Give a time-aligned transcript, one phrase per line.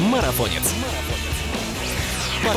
[0.00, 0.74] Марафонец.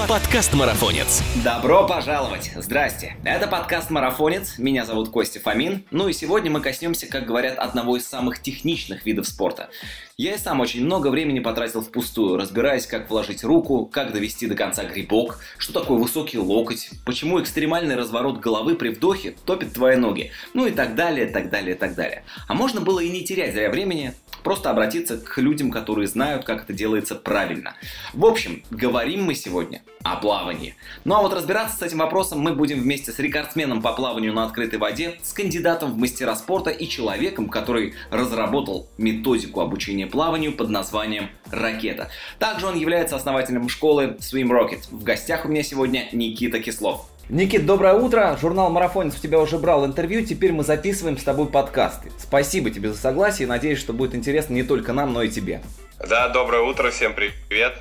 [0.08, 1.21] Подкаст Марафонец.
[1.43, 2.51] Добро пожаловать!
[2.55, 3.17] Здрасте!
[3.25, 7.98] Это подкаст «Марафонец», меня зовут Костя Фомин, ну и сегодня мы коснемся, как говорят, одного
[7.98, 9.70] из самых техничных видов спорта.
[10.16, 14.55] Я и сам очень много времени потратил впустую, разбираясь, как вложить руку, как довести до
[14.55, 20.32] конца грибок, что такое высокий локоть, почему экстремальный разворот головы при вдохе топит твои ноги,
[20.54, 22.23] ну и так далее, так далее, так далее.
[22.48, 24.14] А можно было и не терять зря времени,
[24.44, 27.75] просто обратиться к людям, которые знают, как это делается правильно.
[28.14, 30.75] В общем, говорим мы сегодня о плавании.
[31.06, 34.43] Ну а вот разбираться с этим вопросом мы будем вместе с рекордсменом по плаванию на
[34.43, 40.69] открытой воде, с кандидатом в мастера спорта и человеком, который разработал методику обучения плаванию под
[40.69, 42.09] названием «Ракета».
[42.39, 44.81] Также он является основателем школы Swim Rocket.
[44.91, 47.12] В гостях у меня сегодня Никита Кислов.
[47.29, 48.37] Никит, доброе утро.
[48.39, 52.11] Журнал «Марафонец» у тебя уже брал интервью, теперь мы записываем с тобой подкасты.
[52.17, 55.61] Спасибо тебе за согласие, надеюсь, что будет интересно не только нам, но и тебе.
[56.05, 57.75] Да, доброе утро, всем привет.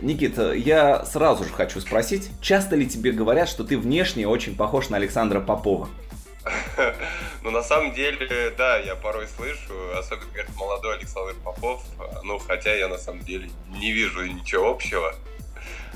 [0.00, 4.88] Никита, я сразу же хочу спросить, часто ли тебе говорят, что ты внешне очень похож
[4.88, 5.88] на Александра Попова?
[7.44, 11.84] Ну, на самом деле, да, я порой слышу, особенно, говорит, молодой Александр Попов,
[12.24, 15.14] ну, хотя я на самом деле не вижу ничего общего.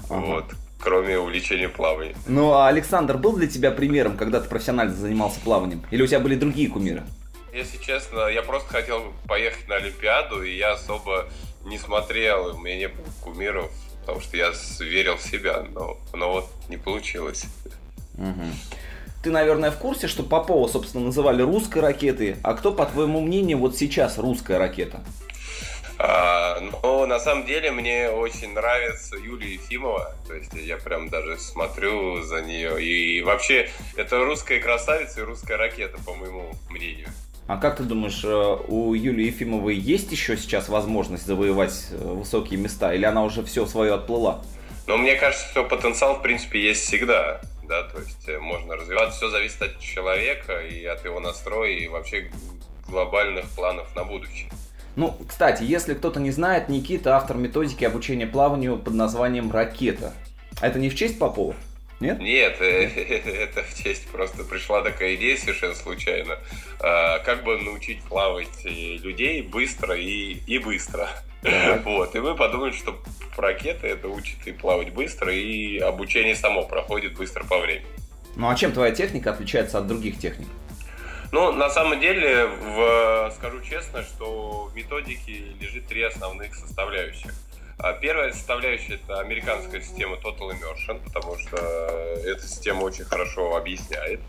[0.09, 0.20] Ага.
[0.20, 0.44] Вот
[0.83, 2.16] кроме увлечения плаванием.
[2.27, 5.84] Ну, а Александр был для тебя примером, когда ты профессионально занимался плаванием?
[5.91, 7.05] Или у тебя были другие кумиры?
[7.52, 11.28] Если честно, я просто хотел поехать на Олимпиаду, и я особо
[11.64, 16.33] не смотрел, у меня не было кумиров, потому что я верил в себя, но, но
[16.33, 17.44] вот не получилось.
[18.16, 18.47] Угу.
[19.22, 23.58] Ты, наверное, в курсе, что Попова, собственно, называли русской ракетой, а кто, по твоему мнению,
[23.58, 25.05] вот сейчас русская ракета?
[26.83, 30.15] Ну, на самом деле, мне очень нравится Юлия Ефимова.
[30.27, 32.83] То есть я прям даже смотрю за нее.
[32.83, 37.09] И вообще, это русская красавица и русская ракета, по моему мнению.
[37.49, 42.59] А как ты думаешь, э, у Юлии Ефимовой есть еще сейчас возможность завоевать э, высокие
[42.59, 44.45] места, или она уже все свое отплыла?
[44.87, 47.41] Ну, мне кажется, что потенциал, в принципе, есть всегда.
[47.69, 49.17] Да, то есть э, можно развиваться.
[49.19, 52.31] Все зависит от человека и от его настроя, и вообще
[52.87, 54.51] глобальных планов на будущее.
[54.97, 60.12] Ну, кстати, если кто-то не знает, Никита автор методики обучения плаванию под названием «Ракета».
[60.60, 61.54] А это не в честь Попова?
[62.00, 62.19] Нет?
[62.19, 62.84] Нет, э,
[63.44, 66.38] это в честь просто пришла такая идея совершенно случайно.
[66.80, 71.09] А, как бы научить плавать людей быстро и, и быстро.
[71.42, 71.84] Так.
[71.84, 73.00] Вот, и мы подумали, что
[73.36, 77.86] ракета это учит и плавать быстро, и обучение само проходит быстро по времени.
[78.36, 80.48] Ну а чем твоя техника отличается от других техник?
[81.32, 87.32] Ну, на самом деле, в, скажу честно, что в методике лежит три основных составляющих.
[87.78, 94.21] А первая составляющая– это американская система Total Immersion, потому что эта система очень хорошо объясняет.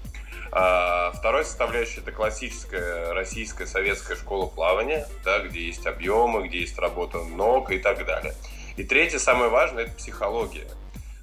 [0.53, 6.79] А вторая составляющая– это классическая российская советская школа плавания, да, где есть объемы, где есть
[6.79, 8.33] работа ног и так далее.
[8.77, 10.69] И третье, самое важное– это психология.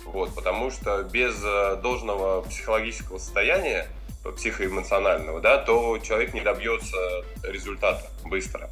[0.05, 3.87] Вот, потому что без э, должного психологического состояния
[4.25, 6.97] психоэмоционального, да, то человек не добьется
[7.43, 8.71] результата быстро.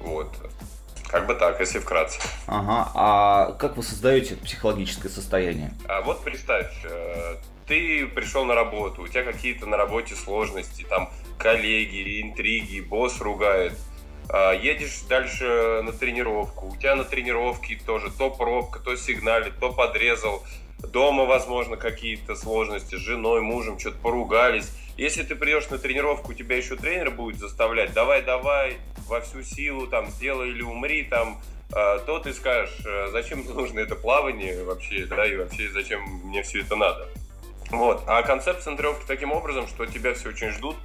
[0.00, 0.28] Вот.
[1.08, 2.20] Как бы так, если вкратце.
[2.46, 2.90] Ага.
[2.94, 5.74] А как вы создаете психологическое состояние?
[5.86, 11.10] А вот представь, э, ты пришел на работу, у тебя какие-то на работе сложности, там
[11.38, 13.78] коллеги, интриги, босс ругает.
[14.30, 19.70] А едешь дальше на тренировку, у тебя на тренировке тоже то пробка, то сигналит, то
[19.72, 20.42] подрезал,
[20.88, 24.70] дома, возможно, какие-то сложности с женой, мужем, что-то поругались.
[24.96, 28.76] Если ты придешь на тренировку, тебя еще тренер будет заставлять, давай, давай,
[29.06, 31.40] во всю силу, там, сделай или умри, там,
[31.74, 36.42] э, то ты скажешь, э, зачем нужно это плавание вообще, да, и вообще зачем мне
[36.42, 37.08] все это надо.
[37.70, 38.02] Вот.
[38.06, 40.76] А концепция тренировки таким образом, что тебя все очень ждут,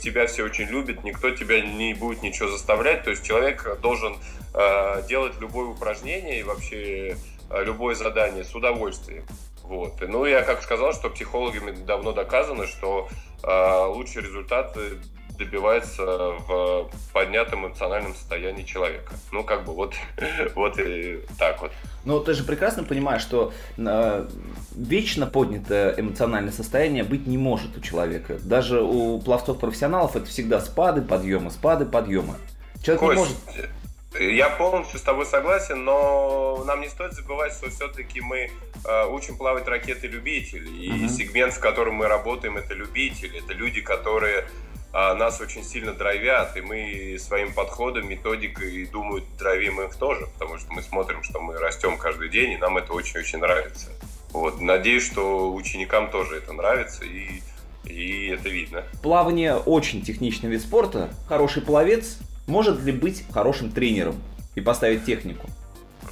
[0.00, 3.04] тебя все очень любят, никто тебя не будет ничего заставлять.
[3.04, 4.16] То есть человек должен
[4.54, 7.16] э, делать любое упражнение и вообще
[7.62, 9.24] любое задание с удовольствием.
[9.62, 9.94] Вот.
[10.06, 13.08] Ну, я как сказал, что психологами давно доказано, что
[13.42, 14.98] э, лучшие результаты
[15.38, 19.12] добивается в поднятом эмоциональном состоянии человека.
[19.32, 19.94] Ну, как бы вот,
[20.54, 21.72] вот и так вот.
[22.04, 24.28] Ну, ты же прекрасно понимаешь, что э,
[24.76, 28.38] вечно поднятое эмоциональное состояние быть не может у человека.
[28.42, 32.34] Даже у пловцов-профессионалов это всегда спады, подъемы, спады, подъемы.
[32.82, 33.70] Человек Кость, не может...
[34.18, 38.48] Я полностью с тобой согласен, но нам не стоит забывать, что все-таки мы
[38.84, 40.86] э, учим плавать ракеты любителей.
[40.86, 41.08] И uh-huh.
[41.08, 43.40] сегмент, в котором мы работаем, это любители.
[43.42, 44.44] Это люди, которые
[44.92, 46.56] э, нас очень сильно драйвят.
[46.56, 50.28] И мы своим подходом, методикой, думаю, драйвим их тоже.
[50.38, 53.90] Потому что мы смотрим, что мы растем каждый день, и нам это очень-очень нравится.
[54.30, 54.60] Вот.
[54.60, 57.04] Надеюсь, что ученикам тоже это нравится.
[57.04, 57.40] И
[57.84, 58.84] и это видно.
[59.02, 61.10] Плавание очень техничный вид спорта.
[61.28, 64.22] Хороший пловец может ли быть хорошим тренером
[64.54, 65.48] и поставить технику?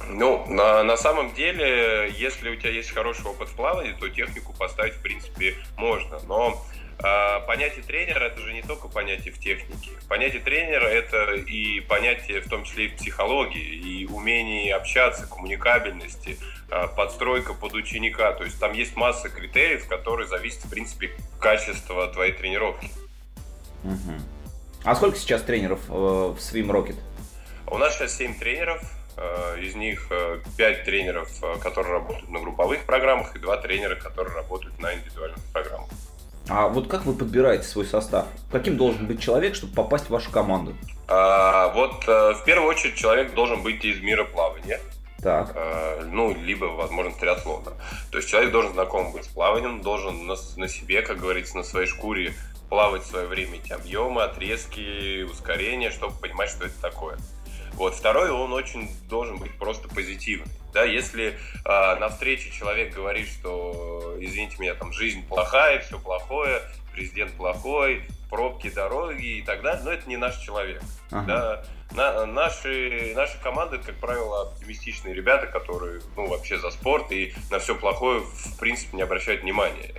[0.09, 4.53] Ну, на, на самом деле, если у тебя есть хороший опыт в плавании, то технику
[4.53, 6.19] поставить, в принципе, можно.
[6.27, 6.61] Но
[6.99, 9.91] э, понятие тренера это же не только понятие в технике.
[10.09, 16.37] Понятие тренера это и понятие в том числе и в психологии, и умение общаться, коммуникабельности,
[16.69, 18.33] э, подстройка под ученика.
[18.33, 22.89] То есть там есть масса критериев, которые зависят, в принципе, качества твоей тренировки.
[23.83, 24.32] Угу.
[24.83, 26.95] А сколько сейчас тренеров э, в Swim Rocket?
[27.67, 28.81] У нас сейчас 7 тренеров,
[29.15, 30.07] Э, из них
[30.57, 34.93] 5 э, тренеров, э, которые работают на групповых программах, и 2 тренера, которые работают на
[34.93, 35.89] индивидуальных программах.
[36.49, 38.25] А вот как вы подбираете свой состав?
[38.51, 40.75] Каким должен быть человек, чтобы попасть в вашу команду?
[41.07, 44.79] А, вот в первую очередь человек должен быть из мира плавания.
[45.21, 45.55] Так.
[46.11, 47.71] ну, либо, возможно, триатлона.
[48.11, 51.63] То есть человек должен знаком быть с плаванием, должен на, на себе, как говорится, на
[51.63, 52.33] своей шкуре
[52.73, 57.19] плавать в свое время эти объемы, отрезки, ускорения, чтобы понимать, что это такое.
[57.73, 57.93] Вот.
[57.93, 60.51] Второй, он очень должен быть просто позитивный.
[60.73, 66.63] Да, если э, на встрече человек говорит, что, извините меня, там жизнь плохая, все плохое,
[66.91, 70.81] президент плохой, пробки, дороги и так далее, но это не наш человек.
[71.11, 71.27] Ага.
[71.27, 71.65] Да,
[71.95, 77.59] на, наши, наши команды, как правило, оптимистичные ребята, которые, ну, вообще за спорт и на
[77.59, 79.93] все плохое, в принципе, не обращают внимания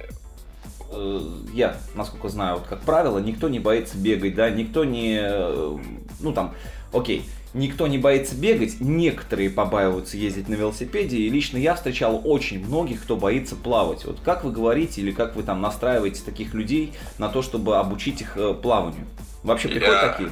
[1.52, 5.78] я, насколько знаю, вот как правило, никто не боится бегать, да, никто не, э,
[6.20, 6.54] ну там,
[6.92, 12.64] окей, никто не боится бегать, некоторые побаиваются ездить на велосипеде, и лично я встречал очень
[12.64, 14.04] многих, кто боится плавать.
[14.04, 18.20] Вот как вы говорите или как вы там настраиваете таких людей на то, чтобы обучить
[18.20, 19.06] их э, плаванию?
[19.42, 20.08] Вообще приходят я...
[20.08, 20.30] такие?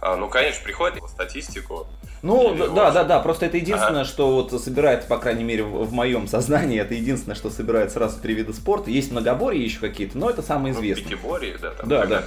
[0.00, 1.86] А, ну, конечно, приходят по статистику.
[2.22, 4.08] Ну, да, да, да, да, просто это единственное, ага.
[4.08, 8.20] что вот собирает, по крайней мере, в, в моем сознании, это единственное, что собирает сразу
[8.20, 8.90] три вида спорта.
[8.90, 11.04] Есть многоборье еще какие-то, но это самое ну, известное.
[11.04, 11.70] Ну, пятиборье, да.
[11.72, 12.24] Там, да, да.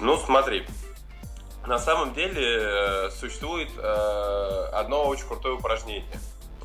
[0.00, 0.64] Ну, смотри,
[1.66, 6.06] на самом деле э, существует э, одно очень крутое упражнение.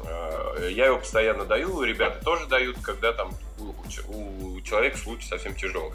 [0.06, 3.73] Э, я его постоянно даю, ребята тоже дают, когда там у,
[4.56, 5.94] у человека случай совсем тяжелый.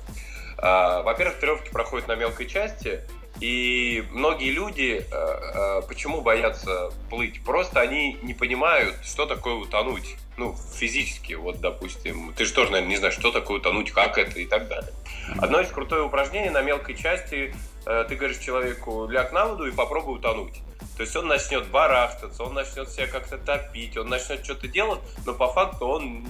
[0.59, 3.03] Во-первых, тренировки проходят на мелкой части,
[3.41, 5.05] и многие люди
[5.89, 7.43] почему боятся плыть?
[7.45, 10.17] Просто они не понимают, что такое утонуть.
[10.37, 12.35] Ну, физически, вот, допустим.
[12.37, 14.93] Ты же тоже, наверное, не знаешь, что такое утонуть, как это и так далее.
[15.39, 17.55] Одно из крутое упражнение на мелкой части
[17.87, 20.61] Э, ты говоришь человеку, ляг на воду и попробуй утонуть.
[20.97, 25.35] То есть он начнет барахтаться, он начнет себя как-то топить, он начнет что-то делать, но
[25.35, 26.27] по факту он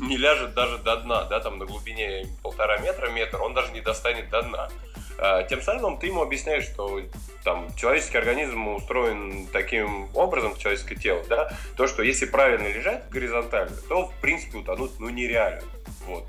[0.00, 3.80] не ляжет даже до дна, да, там на глубине полтора метра, метр, он даже не
[3.80, 4.68] достанет до дна.
[5.18, 7.00] А, тем самым ты ему объясняешь, что
[7.44, 13.76] там человеческий организм устроен таким образом, человеческое тело, да, то, что если правильно лежать горизонтально,
[13.88, 15.62] то в принципе утонуть ну нереально.
[16.06, 16.24] Вот.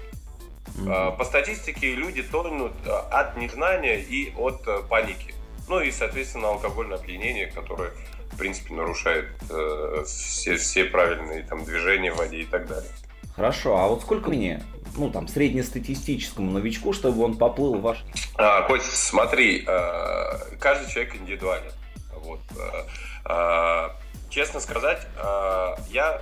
[0.77, 1.17] Mm-hmm.
[1.17, 5.33] По статистике люди тонут а, от незнания и от паники.
[5.67, 7.91] Ну и, соответственно, алкогольное опьянение, которое,
[8.31, 12.91] в принципе, нарушает э, все, все правильные там, движения в воде и так далее.
[13.35, 14.63] Хорошо, а вот сколько мне,
[14.97, 18.03] ну там, среднестатистическому новичку, чтобы он поплыл в ваш...
[18.35, 21.71] А, Кость, смотри, э, каждый человек индивидуален.
[22.17, 22.41] Вот.
[22.57, 22.83] Э,
[23.25, 23.89] э,
[24.29, 25.07] честно сказать,
[25.89, 26.21] я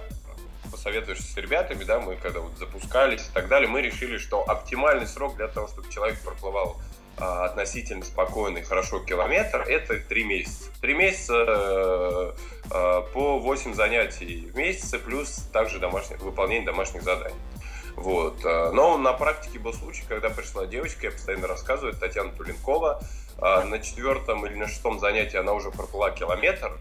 [0.71, 5.07] посоветуешься с ребятами, да, мы когда вот запускались и так далее, мы решили, что оптимальный
[5.07, 6.88] срок для того, чтобы человек проплывал а,
[7.19, 10.71] относительно спокойный, хорошо километр, это 3 месяца.
[10.81, 12.31] 3 месяца э,
[12.71, 17.35] э, по 8 занятий в месяц, плюс также домашнее, выполнение домашних заданий.
[17.95, 18.43] Вот.
[18.45, 23.01] Э, но на практике был случай, когда пришла девочка, я постоянно рассказываю, Татьяна Туленкова,
[23.41, 26.77] на четвертом или на шестом занятии она уже проплыла километр,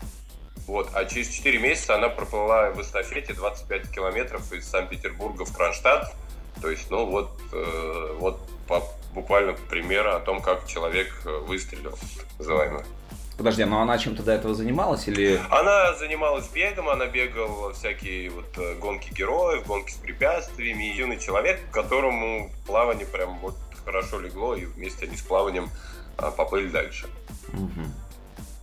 [0.69, 0.91] вот.
[0.93, 6.15] А через 4 месяца она проплыла в эстафете 25 километров из Санкт-Петербурга в Кронштадт.
[6.61, 8.83] То есть, ну вот, э, вот по,
[9.21, 11.99] буквально пример о том, как человек э, выстрелил,
[12.39, 12.85] называемый.
[13.37, 15.41] Подожди, но она чем-то до этого занималась или...
[15.51, 20.85] Она занималась бегом, она бегала всякие вот э, гонки героев, гонки с препятствиями.
[20.85, 25.71] Юный человек, которому плавание прям вот хорошо легло, и вместе они с плаванием
[26.17, 27.07] а, поплыли дальше.
[27.53, 27.87] Угу.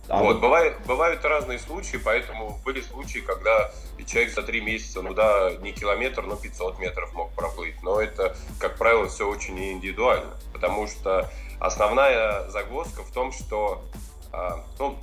[0.08, 0.40] А вот, вот...
[0.40, 3.72] Бывает, бывают разные случаи, поэтому были случаи, когда
[4.06, 7.82] человек за три месяца, ну да, не километр, но 500 метров мог проплыть.
[7.82, 13.84] Но это, как правило, все очень индивидуально, потому что основная загвоздка в том, что,
[14.32, 14.98] а, ну,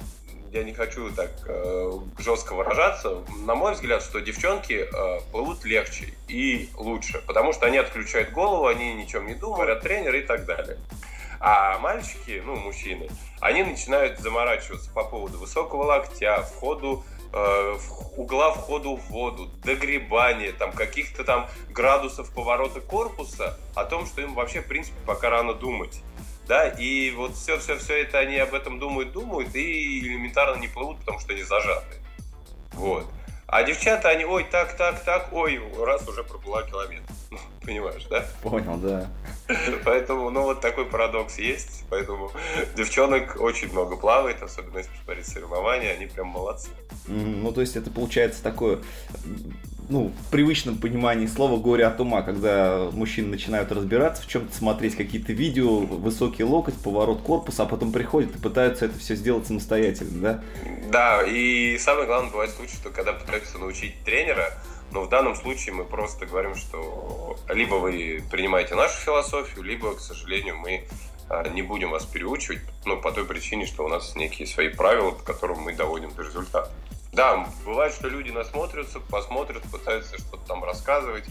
[0.51, 6.13] я не хочу так э, жестко выражаться, на мой взгляд, что девчонки э, плывут легче
[6.27, 10.15] и лучше, потому что они отключают голову, они ни о чем не думают, говорят тренер
[10.15, 10.77] и так далее.
[11.39, 13.09] А мальчики, ну, мужчины,
[13.41, 17.77] они начинают заморачиваться по поводу высокого локтя, входу э,
[18.15, 24.33] угла входа в воду, догребания, там каких-то там градусов поворота корпуса, о том, что им
[24.33, 26.01] вообще, в принципе, пока рано думать.
[26.47, 31.19] Да, и вот все-все-все это они об этом думают, думают и элементарно не плывут, потому
[31.19, 31.95] что они зажаты.
[32.73, 33.05] Вот.
[33.53, 37.03] А девчата, они, ой, так, так, так, ой, раз уже проплыла километр.
[37.29, 38.25] Ну, понимаешь, да?
[38.41, 39.07] Понял, да.
[39.85, 41.83] Поэтому, ну, вот такой парадокс есть.
[41.91, 42.31] Поэтому
[42.75, 46.69] девчонок очень много плавает, особенно если посмотреть соревнования, они прям молодцы.
[47.05, 48.79] Ну, то есть это получается такое
[49.89, 54.95] ну, в привычном понимании слова горе от ума, когда мужчины начинают разбираться в чем-то, смотреть
[54.95, 60.21] какие-то видео, высокий локоть, поворот корпуса, а потом приходят и пытаются это все сделать самостоятельно,
[60.21, 60.43] да?
[60.91, 64.53] Да, и самое главное бывает случай, что когда пытаются научить тренера,
[64.91, 69.99] но в данном случае мы просто говорим, что либо вы принимаете нашу философию, либо, к
[69.99, 70.83] сожалению, мы
[71.29, 75.11] а, не будем вас переучивать, ну, по той причине, что у нас некие свои правила,
[75.11, 76.71] по которым мы доводим до результата.
[77.13, 81.25] Да, бывает, что люди насмотрятся, посмотрят, пытаются что-то там рассказывать,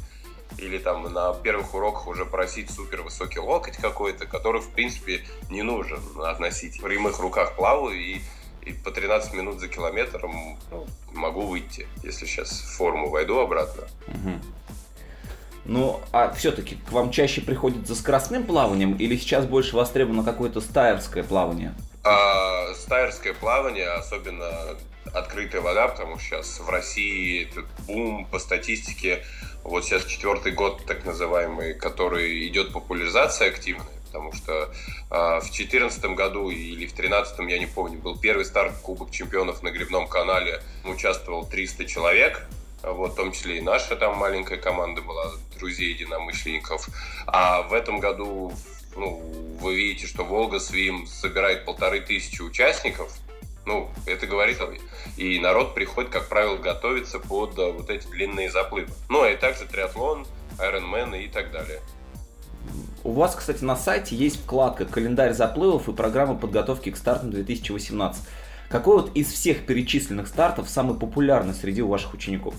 [0.59, 5.63] или там на первых уроках уже просить супер высокий локоть какой-то, который, в принципе, не
[5.63, 6.79] нужен относить.
[6.79, 8.21] В прямых руках плаваю и,
[8.63, 13.89] и по 13 минут за километром ну, могу выйти, если сейчас в форму войду обратно.
[14.07, 14.41] Угу.
[15.65, 20.61] Ну, а все-таки к вам чаще приходит за скоростным плаванием или сейчас больше востребовано какое-то
[20.61, 21.75] стайерское плавание?
[22.05, 24.77] А, стайерское плавание, особенно
[25.13, 29.25] открытая вода, потому что сейчас в России этот бум по статистике,
[29.65, 34.73] вот сейчас четвертый год так называемый, который идет популяризация активная, потому что
[35.11, 39.63] э, в 2014 году или в 2013, я не помню, был первый старт Кубок чемпионов
[39.63, 42.47] на Грибном канале, участвовал 300 человек,
[42.83, 46.89] вот, в том числе и наша там маленькая команда была, друзей единомышленников.
[47.27, 48.53] А в этом году
[48.97, 49.23] ну,
[49.61, 53.13] вы видите, что Волга Свим собирает полторы тысячи участников,
[53.65, 54.59] ну, это говорит
[55.17, 58.89] И народ приходит, как правило, готовиться под э, вот эти длинные заплывы.
[59.09, 60.27] Ну, и также триатлон,
[60.59, 61.81] Ironman и так далее.
[63.05, 68.17] У вас, кстати, на сайте есть вкладка «Календарь заплывов и программа подготовки к стартам 2018».
[68.69, 72.55] Какой вот из всех перечисленных стартов самый популярный среди ваших учеников?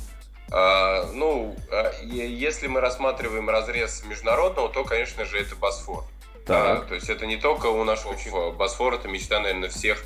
[0.51, 6.03] А, ну, а, если мы рассматриваем разрез международного, то, конечно же, это Босфор.
[6.45, 6.83] Так.
[6.83, 8.51] А, то есть это не только у нашего ученика.
[8.51, 10.03] Босфор это мечта, наверное, всех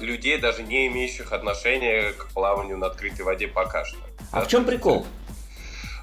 [0.00, 3.98] людей, даже не имеющих отношения к плаванию на открытой воде пока что.
[4.30, 4.44] А да?
[4.44, 5.04] в чем прикол?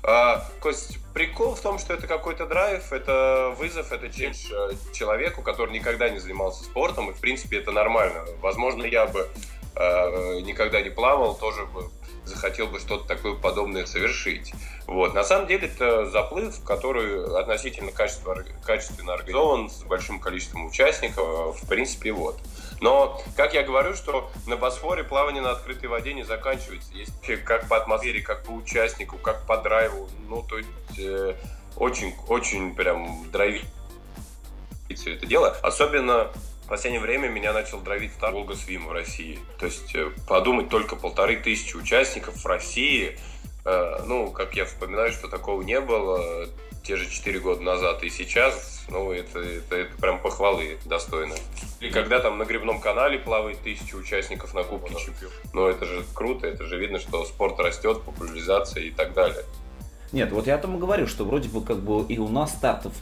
[0.03, 5.41] А, Кость, прикол в том, что это какой-то драйв, это вызов, это челлендж э, человеку,
[5.41, 8.25] который никогда не занимался спортом, и в принципе это нормально.
[8.41, 9.27] Возможно, я бы
[9.75, 11.89] э, никогда не плавал, тоже бы
[12.23, 14.53] захотел бы что-то такое подобное совершить.
[14.87, 15.13] Вот.
[15.13, 21.61] На самом деле это заплыв, который относительно качественно, качественно организован, с большим количеством участников.
[21.61, 22.39] В принципе, вот.
[22.81, 26.93] Но, как я говорю, что на Босфоре плавание на открытой воде не заканчивается.
[26.93, 30.09] Есть как по атмосфере, как по участнику, как по драйву.
[30.27, 31.35] Ну, то есть э,
[31.75, 33.65] очень, очень прям драйвить
[34.95, 35.55] все это дело.
[35.61, 36.31] Особенно
[36.65, 39.39] в последнее время меня начал драйвить старт Волга Свим в России.
[39.59, 43.17] То есть э, подумать только полторы тысячи участников в России.
[43.65, 46.47] Э, ну, как я вспоминаю, что такого не было
[46.83, 51.35] те же 4 года назад и сейчас, ну, это, это, это прям похвалы достойно.
[51.79, 55.41] Или когда там на грибном канале плавает тысяча участников на Кубке ну, Чемпионов.
[55.53, 59.43] Ну, это же круто, это же видно, что спорт растет, популяризация и так далее.
[60.11, 62.53] Нет, вот я о том и говорю, что вроде бы как бы и у нас
[62.53, 62.93] стартов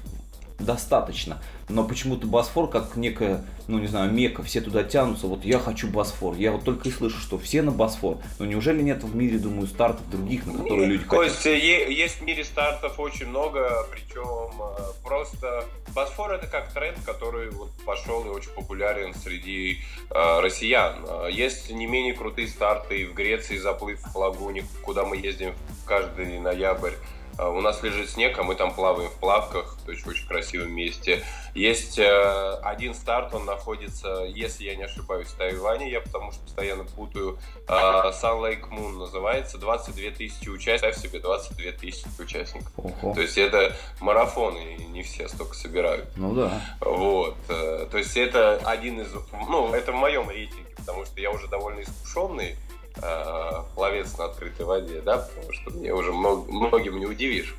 [0.60, 1.42] достаточно.
[1.70, 5.88] Но почему-то Босфор как некая, ну не знаю, мека, все туда тянутся, вот я хочу
[5.88, 6.36] Босфор.
[6.36, 8.18] Я вот только и слышу, что все на Босфор.
[8.40, 11.20] Но неужели нет в мире, думаю, стартов других, на которые люди хотят?
[11.20, 16.98] То есть есть в мире стартов очень много, причем э, просто Босфор это как тренд,
[17.06, 21.06] который вот пошел и очень популярен среди э, россиян.
[21.30, 25.54] Есть не менее крутые старты и в Греции заплыв в лагуне, куда мы ездим
[25.86, 26.94] каждый ноябрь.
[27.38, 30.28] А, у нас лежит снег, а мы там плаваем в плавках, то есть в очень
[30.28, 31.24] красивом месте.
[31.54, 36.42] Есть э, один старт, он находится, если я не ошибаюсь, в Тайване, я потому что
[36.44, 37.40] постоянно путаю.
[37.68, 42.72] Э, Sun Lake Moon называется, 22 тысячи участников, ставь себе 22 тысячи участников.
[42.78, 43.14] Ого.
[43.14, 46.08] То есть это марафон, и не все столько собирают.
[46.16, 46.62] Ну да.
[46.82, 47.36] Вот.
[47.50, 51.48] Э, то есть это один из, ну, это в моем рейтинге, потому что я уже
[51.48, 52.56] довольно искушенный,
[53.02, 57.56] э, пловец на открытой воде, да, потому что мне уже многим не удивишь.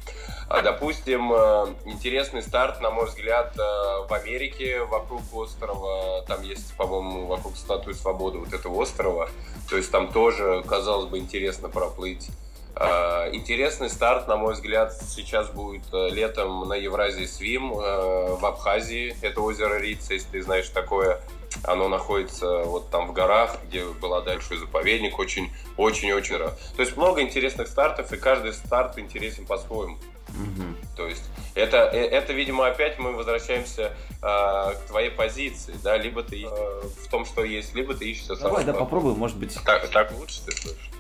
[0.48, 6.74] А, допустим, э, интересный старт, на мой взгляд, э, в Америке вокруг острова, там есть,
[6.76, 9.28] по-моему, вокруг статуи свободы вот этого острова,
[9.68, 12.30] то есть там тоже, казалось бы, интересно проплыть.
[12.76, 19.16] Э, интересный старт, на мой взгляд, сейчас будет летом на Евразии Свим в Абхазии.
[19.22, 21.20] Это озеро Рица, если ты знаешь такое.
[21.64, 27.68] Оно находится вот там в горах, где была дальше заповедник, очень-очень-очень То есть много интересных
[27.68, 29.98] стартов, и каждый старт интересен по-своему.
[30.28, 30.96] Угу.
[30.96, 36.22] То есть это, э, это, видимо, опять мы возвращаемся э, к твоей позиции, да, либо
[36.22, 39.58] ты э, в том, что есть, либо ты ищешь Давай, да, попробуй, может быть.
[39.64, 40.90] Так, так лучше ты слышишь?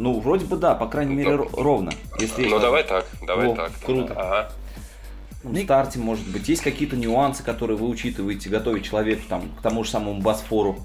[0.00, 1.92] Ну, вроде бы да, по крайней мере, Ну, ровно.
[2.18, 3.70] Если Ну, давай так, давай О, так.
[3.84, 4.14] круто.
[4.16, 4.52] Ага.
[5.42, 9.60] Ну, в старте, может быть, есть какие-то нюансы, которые вы учитываете, готовить человека там, к
[9.60, 10.78] тому же самому Босфору?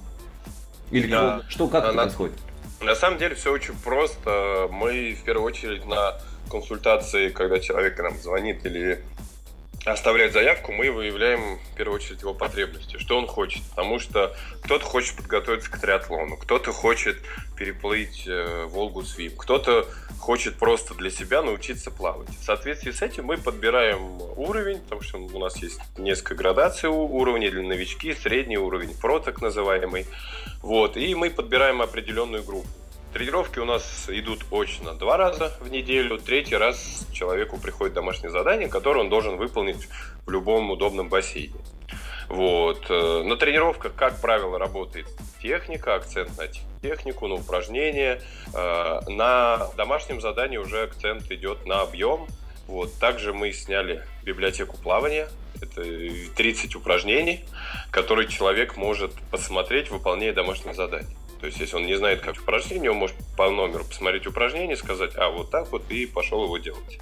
[0.92, 1.42] Или Да.
[1.48, 2.36] что, как А, это на- происходит?
[2.82, 4.68] На самом деле все очень просто.
[4.70, 6.16] Мы в первую очередь на
[6.52, 9.02] консультации, когда человек нам звонит или
[9.86, 13.62] оставляет заявку, мы выявляем в первую очередь его потребности, что он хочет.
[13.70, 17.18] Потому что кто-то хочет подготовиться к триатлону, кто-то хочет
[17.56, 19.88] переплыть э, Волгу Свим, кто-то
[20.20, 22.30] хочет просто для себя научиться плавать.
[22.30, 27.50] В соответствии с этим мы подбираем уровень, потому что у нас есть несколько градаций уровней
[27.50, 30.08] для новички, средний уровень, про так называемый.
[30.62, 32.68] Вот, и мы подбираем определенную группу.
[33.16, 36.18] Тренировки у нас идут очно два раза в неделю.
[36.18, 39.88] Третий раз человеку приходит домашнее задание, которое он должен выполнить
[40.26, 41.56] в любом удобном бассейне.
[42.28, 42.88] Вот.
[42.90, 45.08] э, На тренировках, как правило, работает
[45.42, 46.50] техника, акцент на
[46.82, 48.22] технику, на упражнения.
[48.54, 52.28] Э, На домашнем задании уже акцент идет на объем.
[52.68, 52.96] Вот.
[52.96, 55.30] Также мы сняли библиотеку плавания.
[55.62, 55.84] Это
[56.36, 57.46] 30 упражнений,
[57.92, 61.16] которые человек может посмотреть, выполняя домашнее задание.
[61.46, 65.12] То есть, если он не знает, как упражнение, он может по номеру посмотреть упражнение, сказать,
[65.16, 66.98] а вот так вот, и пошел его делать.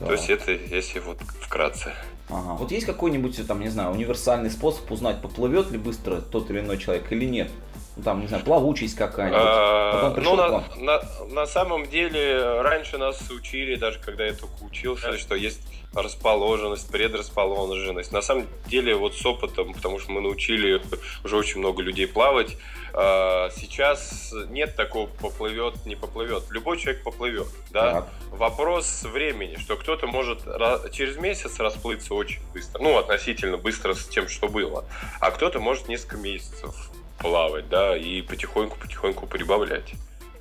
[0.00, 1.94] То есть, это если вот вкратце.
[2.28, 2.54] Ага.
[2.54, 6.76] Вот есть какой-нибудь, там, не знаю, универсальный способ узнать, поплывет ли быстро тот или иной
[6.76, 7.52] человек или нет?
[7.96, 9.40] Ну, там, не знаю, плавучесть какая-нибудь.
[9.42, 14.62] А, пришел Ну, на, на- на самом деле, раньше нас учили, даже когда я только
[14.62, 15.60] учился, что есть
[15.94, 18.12] расположенность, предрасположенность.
[18.12, 20.82] На самом деле, вот с опытом, потому что мы научили
[21.24, 22.58] уже очень много людей плавать,
[22.92, 26.44] а, сейчас нет такого поплывет, не поплывет.
[26.50, 27.92] Любой человек поплывет, да?
[27.92, 28.08] Так.
[28.32, 30.40] Вопрос времени, что кто-то может
[30.92, 34.84] через месяц расплыться очень быстро, ну, относительно быстро с тем, что было,
[35.20, 39.94] а кто-то может несколько месяцев плавать, да, и потихоньку-потихоньку прибавлять.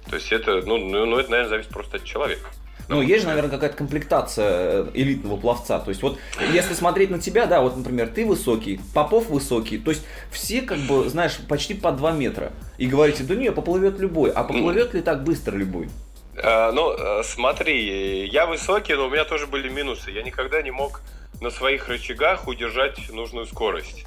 [0.10, 2.50] То есть это, ну, ну, ну, это, наверное, зависит просто от человека.
[2.88, 5.80] Ну, есть же, наверное, какая-то комплектация э, элитного пловца.
[5.80, 6.20] То есть, вот,
[6.54, 10.78] если смотреть на тебя, да, вот, например, ты высокий, Попов высокий, то есть, все, как
[10.80, 12.52] бы, знаешь, почти по 2 метра.
[12.78, 14.32] И говорите, да не, поплывет любой.
[14.32, 15.90] А поплывет ли так быстро любой?
[16.38, 20.12] А, ну, э, смотри, я высокий, но у меня тоже были минусы.
[20.12, 21.02] Я никогда не мог
[21.42, 24.06] на своих рычагах удержать нужную скорость.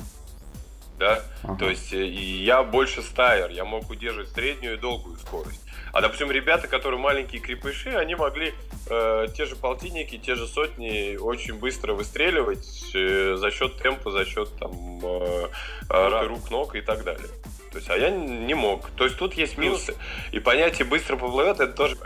[0.99, 1.23] Да?
[1.45, 1.57] Ага.
[1.59, 5.61] То есть э, и я больше стайер, я мог удерживать среднюю и долгую скорость.
[5.93, 8.53] А, допустим, ребята, которые маленькие крепыши, они могли
[8.91, 14.25] э, те же полтинники, те же сотни очень быстро выстреливать э, за счет темпа, за
[14.27, 15.49] счет там э,
[15.89, 17.29] э, рук, ног и так далее.
[17.71, 18.91] То есть, а я не мог.
[18.97, 19.95] То есть тут есть минусы.
[20.33, 21.97] И понятие быстро поплывет, это тоже.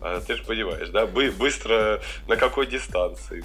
[0.00, 1.06] а, Ты же понимаешь, да?
[1.06, 3.44] Бы- Быстро на какой дистанции,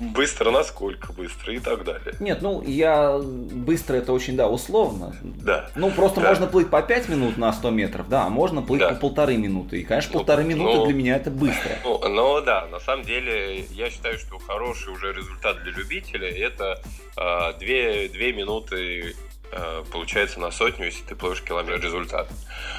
[0.00, 2.14] быстро насколько быстро и так далее.
[2.20, 5.14] Нет, ну, я быстро это очень, да, условно.
[5.22, 5.70] Да.
[5.74, 6.28] Ну, просто Да.
[6.28, 8.90] можно плыть по 5 минут на 100 метров, да, а можно плыть Да.
[8.90, 9.80] по полторы минуты.
[9.80, 11.70] И, конечно, Ну, полторы минуты ну, для меня это быстро.
[11.84, 16.80] Ну, ну да, на самом деле я считаю, что хороший уже результат для любителя это
[17.16, 19.14] а, две, две минуты
[19.52, 22.28] а, получается на сотню, если ты плывешь километр результат.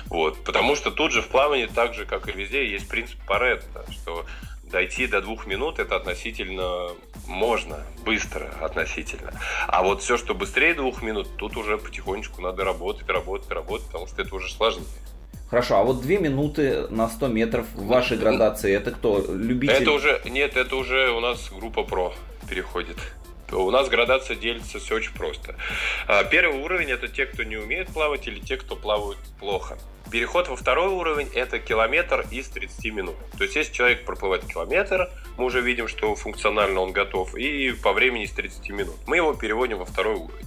[0.07, 0.43] Вот.
[0.43, 4.25] Потому что тут же в плавании, так же как и везде, есть принцип Паретта, что
[4.71, 6.89] дойти до двух минут это относительно
[7.27, 9.31] можно, быстро относительно.
[9.67, 14.07] А вот все, что быстрее двух минут, тут уже потихонечку надо работать, работать, работать, потому
[14.07, 14.87] что это уже сложнее.
[15.49, 19.21] Хорошо, а вот 2 минуты на 100 метров в вашей градации, это кто?
[19.27, 19.81] Любитель?
[19.81, 22.13] Это уже, нет, это уже у нас группа про
[22.49, 22.97] переходит.
[23.51, 25.55] У нас градация делится все очень просто.
[26.07, 29.77] А, Первый уровень это те, кто не умеет плавать, или те, кто плавают плохо.
[30.11, 33.15] Переход во второй уровень это километр из 30 минут.
[33.37, 37.93] То есть, если человек проплывает километр, мы уже видим, что функционально он готов, и по
[37.93, 38.95] времени из 30 минут.
[39.07, 40.45] Мы его переводим во второй уровень.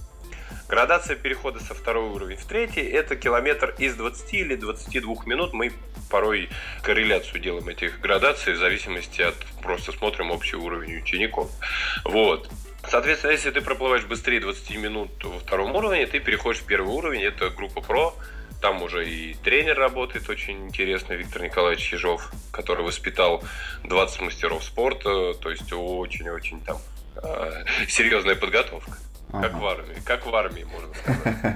[0.67, 5.53] Градация перехода со второй уровень в третий– это километр из 20 или 22 минут.
[5.53, 5.71] Мы
[6.09, 6.49] порой
[6.81, 9.35] корреляцию делаем этих градаций в зависимости от...
[9.61, 11.51] Просто смотрим общий уровень учеников.
[12.03, 12.49] Вот.
[12.89, 17.23] Соответственно, если ты проплываешь быстрее 20 минут во втором уровне, ты переходишь в первый уровень,
[17.23, 18.13] это группа ПРО.
[18.61, 23.43] Там уже и тренер работает очень интересный, Виктор Николаевич Ежов, который воспитал
[23.83, 26.77] 20 мастеров спорта, то есть очень-очень там
[27.21, 28.97] э, серьезная подготовка.
[29.31, 29.57] Как Ага.
[29.57, 29.95] в армии.
[30.05, 31.55] Как в армии, можно сказать.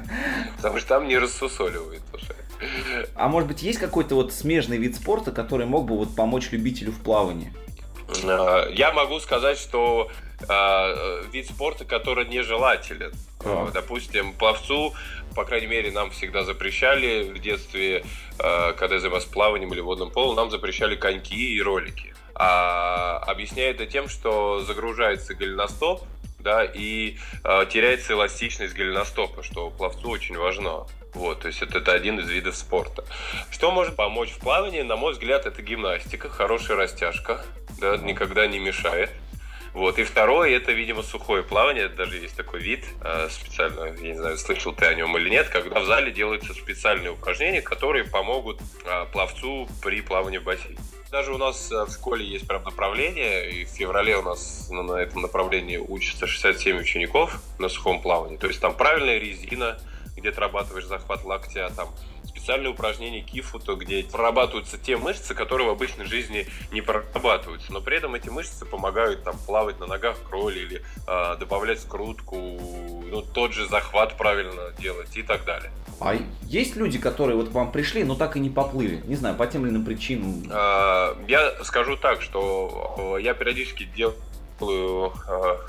[0.57, 2.35] Потому что там не рассусоливает уже.
[3.15, 6.91] А может быть, есть какой-то вот смежный вид спорта, который мог бы вот помочь любителю
[6.91, 7.53] в плавании?
[8.25, 10.11] А, Я могу сказать, что
[10.47, 13.13] а, вид спорта, который нежелателен.
[13.39, 13.71] Так.
[13.73, 14.93] Допустим, пловцу,
[15.36, 18.04] по крайней мере, нам всегда запрещали в детстве,
[18.38, 22.13] а, когда я занимался плаванием или водным полом, нам запрещали коньки и ролики.
[22.36, 26.04] А объясняя это тем, что загружается голеностоп,
[26.39, 30.88] да, и а, теряется эластичность голеностопа, что пловцу очень важно.
[31.13, 33.04] Вот, то есть это, это один из видов спорта.
[33.49, 34.84] Что может помочь в плавании?
[34.84, 37.43] На мой взгляд, это гимнастика, хорошая растяжка,
[37.80, 39.10] да, никогда не мешает.
[39.73, 39.99] Вот.
[39.99, 41.89] И второе, это, видимо, сухое плавание.
[41.89, 45.49] Даже есть такой вид э, специально, я не знаю, слышал ты о нем или нет,
[45.49, 50.79] когда в зале делаются специальные упражнения, которые помогут э, пловцу при плавании в бассейне.
[51.12, 54.93] Даже у нас э, в школе есть прям направление, и в феврале у нас на
[54.97, 58.38] этом направлении учатся 67 учеников на сухом плавании.
[58.38, 59.79] То есть там правильная резина,
[60.15, 61.89] где отрабатываешь захват локтя, там
[62.49, 67.71] специальные упражнения кифута, где прорабатываются те мышцы, которые в обычной жизни не прорабатываются.
[67.71, 72.35] Но при этом эти мышцы помогают там плавать на ногах кроли или э, добавлять скрутку,
[72.35, 75.69] ну, тот же захват правильно делать и так далее.
[75.99, 79.03] А есть люди, которые вот к вам пришли, но так и не поплыли?
[79.05, 80.41] Не знаю, по тем или иным причинам.
[81.27, 84.15] Я скажу так, что я периодически делаю
[84.62, 85.10] э,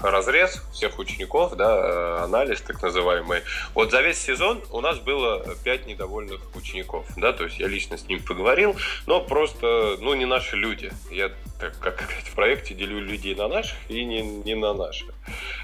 [0.01, 3.43] разрез всех учеников, да, э, анализ так называемый.
[3.75, 7.97] Вот за весь сезон у нас было 5 недовольных учеников, да, то есть я лично
[7.97, 8.77] с ними поговорил,
[9.07, 10.93] но просто, ну, не наши люди.
[11.11, 15.11] Я, так как в проекте делю людей на наших и не, не на наших.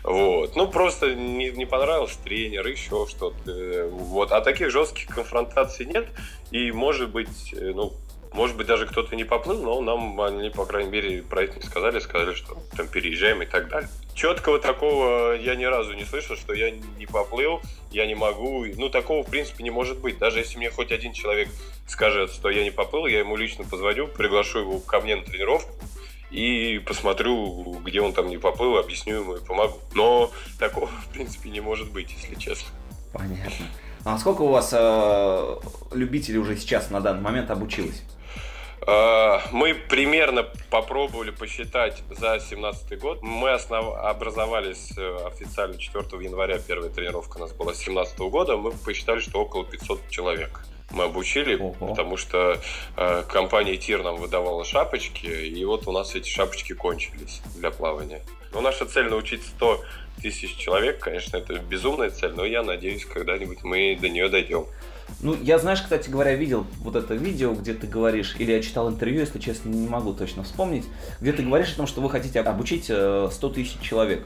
[0.03, 0.55] Вот.
[0.57, 3.89] Ну, просто не, не понравился тренер, еще что-то.
[3.91, 4.33] Вот.
[4.33, 6.09] А таких жестких конфронтаций нет.
[6.51, 7.93] И, может быть, э, ну,
[8.37, 11.63] может быть, даже кто-то не поплыл, но нам они, по крайней мере, про это не
[11.63, 13.89] сказали, сказали, что там переезжаем и так далее.
[14.15, 18.67] Четкого такого я ни разу не слышал, что я не поплыл, я не могу.
[18.77, 20.19] Ну, такого, в принципе, не может быть.
[20.19, 21.49] Даже если мне хоть один человек
[21.89, 25.75] скажет, что я не поплыл, я ему лично позвоню, приглашу его ко мне на тренировку,
[26.31, 29.79] и посмотрю, где он там не поплыл, объясню ему и помогу.
[29.95, 32.69] Но такого, в принципе, не может быть, если честно.
[33.15, 33.67] Понятно.
[34.05, 35.57] А сколько у вас э,
[35.93, 38.03] любителей уже сейчас на данный момент обучилось?
[38.87, 43.23] Э, мы примерно попробовали посчитать за 2017 год.
[43.23, 43.95] Мы основ...
[43.97, 48.57] образовались э, официально 4 января, первая тренировка у нас была с 2017 года.
[48.57, 50.61] Мы посчитали, что около 500 человек
[50.93, 51.89] мы обучили, Ого.
[51.89, 52.61] потому что
[52.97, 58.23] э, компания ТИР нам выдавала шапочки, и вот у нас эти шапочки кончились для плавания.
[58.53, 59.83] Но наша цель научить 100
[60.23, 64.67] тысяч человек, конечно, это безумная цель, но я надеюсь, когда-нибудь мы до нее дойдем.
[65.21, 68.89] Ну, я, знаешь, кстати говоря, видел вот это видео, где ты говоришь, или я читал
[68.89, 70.85] интервью, если честно, не могу точно вспомнить,
[71.21, 74.25] где ты говоришь о том, что вы хотите обучить 100 э, тысяч человек.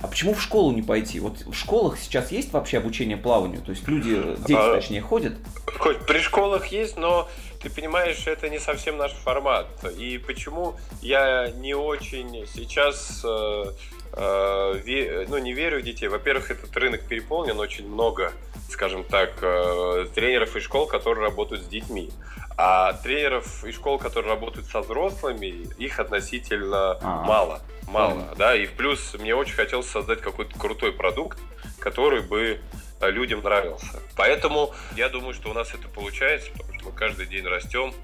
[0.00, 1.20] А почему в школу не пойти?
[1.20, 3.62] Вот в школах сейчас есть вообще обучение плаванию?
[3.62, 5.34] То есть люди, дети а, точнее, ходят?
[5.78, 7.28] Хоть при школах есть, но
[7.62, 9.66] ты понимаешь, это не совсем наш формат.
[9.96, 13.64] И почему я не очень сейчас э,
[14.12, 16.08] э, ну, не верю в детей.
[16.08, 18.32] Во-первых, этот рынок переполнен, очень много
[18.68, 22.10] скажем так, э, тренеров и школ, которые работают с детьми.
[22.58, 27.24] А тренеров и школ, которые работают со взрослыми, их относительно А-а-а.
[27.24, 27.60] мало.
[27.86, 28.36] Мало, mm.
[28.36, 31.38] да, и в плюс мне очень хотелось создать какой-то крутой продукт,
[31.78, 32.58] который бы
[33.00, 34.00] э, людям нравился.
[34.16, 37.94] Поэтому я думаю, что у нас это получается, потому что мы каждый день растем,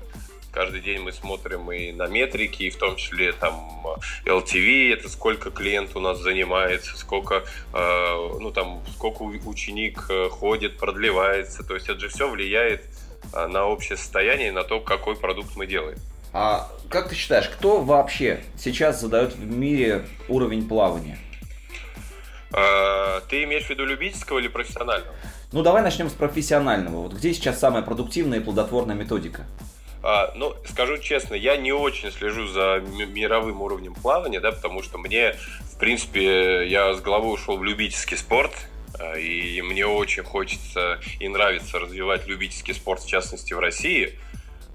[0.53, 3.83] Каждый день мы смотрим и на метрики, и в том числе там
[4.27, 10.77] LTV, это сколько клиент у нас занимается, сколько, э, ну, там, сколько ученик э, ходит,
[10.77, 11.65] продлевается.
[11.65, 12.85] То есть это же все влияет
[13.33, 15.97] э, на общее состояние, на то, какой продукт мы делаем.
[16.35, 21.19] А как ты считаешь, кто вообще сейчас задает в мире уровень плавания?
[22.51, 25.15] Ты имеешь в виду любительского или профессионального?
[25.53, 27.05] Ну, давай начнем с профессионального.
[27.05, 29.47] Вот где сейчас самая продуктивная и плодотворная методика?
[30.03, 34.99] А, ну, скажу честно, я не очень слежу за мировым уровнем плавания, да, потому что
[34.99, 38.53] мне, в принципе, я с головой ушел в любительский спорт,
[38.99, 44.19] а, и мне очень хочется и нравится развивать любительский спорт, в частности, в России.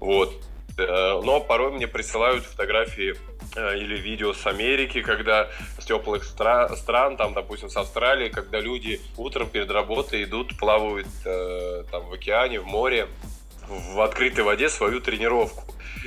[0.00, 0.34] Вот.
[0.78, 3.16] Э, но порой мне присылают фотографии
[3.56, 8.60] э, или видео с Америки, когда с теплых стра- стран, там, допустим, с Австралии, когда
[8.60, 13.08] люди утром перед работой идут, плавают э, там в океане, в море,
[13.68, 15.64] в открытой воде свою тренировку.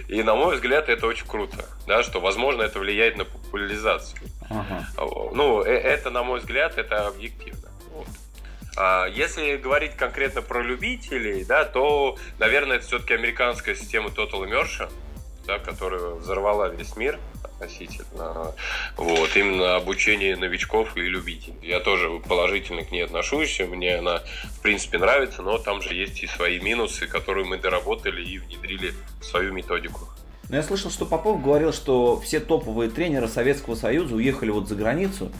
[0.07, 4.21] И, на мой взгляд, это очень круто, да, что, возможно, это влияет на популяризацию.
[4.49, 4.87] Ага.
[5.33, 7.69] Ну, э, это, на мой взгляд, это объективно.
[7.93, 8.07] Вот.
[8.77, 14.91] А если говорить конкретно про любителей, да, то, наверное, это все-таки американская система Total Immersion,
[15.51, 18.53] да, которая взорвала весь мир относительно.
[18.95, 21.57] Вот, именно обучение новичков и любителей.
[21.61, 26.23] Я тоже положительно к ней отношусь, мне она, в принципе, нравится, но там же есть
[26.23, 30.07] и свои минусы, которые мы доработали и внедрили в свою методику.
[30.47, 34.75] Но я слышал, что Попов говорил, что все топовые тренеры Советского Союза уехали вот за
[34.75, 35.31] границу,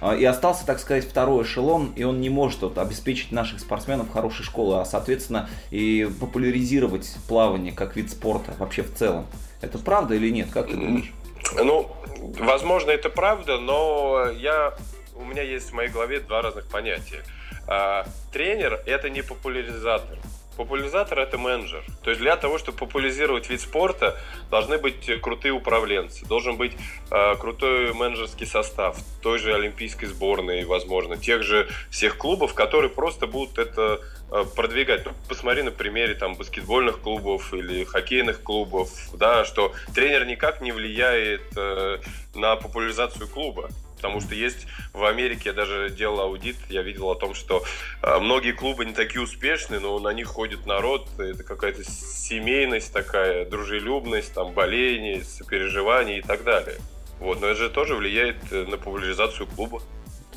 [0.00, 4.10] а, и остался, так сказать, второй эшелон, и он не может вот, обеспечить наших спортсменов
[4.10, 9.26] хорошей школы, а, соответственно, и популяризировать плавание как вид спорта вообще в целом.
[9.60, 10.50] Это правда или нет?
[10.52, 11.12] Как ты думаешь?
[11.54, 11.90] Ну,
[12.38, 14.74] возможно, это правда, но я,
[15.14, 17.22] у меня есть в моей голове два разных понятия.
[17.66, 20.18] А тренер это не популяризатор.
[20.56, 21.84] Популяризатор это менеджер.
[22.02, 24.18] То есть для того, чтобы популяризировать вид спорта,
[24.50, 26.72] должны быть крутые управленцы, должен быть
[27.12, 33.28] э, крутой менеджерский состав той же олимпийской сборной, возможно, тех же всех клубов, которые просто
[33.28, 35.06] будут это продвигать.
[35.06, 40.72] Ну, посмотри на примере там баскетбольных клубов или хоккейных клубов, да, что тренер никак не
[40.72, 41.98] влияет э,
[42.34, 43.70] на популяризацию клуба.
[43.96, 47.64] Потому что есть в Америке, я даже делал аудит, я видел о том, что
[48.00, 53.44] э, многие клубы не такие успешные, но на них ходит народ, это какая-то семейность такая,
[53.44, 56.76] дружелюбность, там, боление, сопереживание и так далее.
[57.18, 59.82] Вот, но это же тоже влияет э, на популяризацию клуба.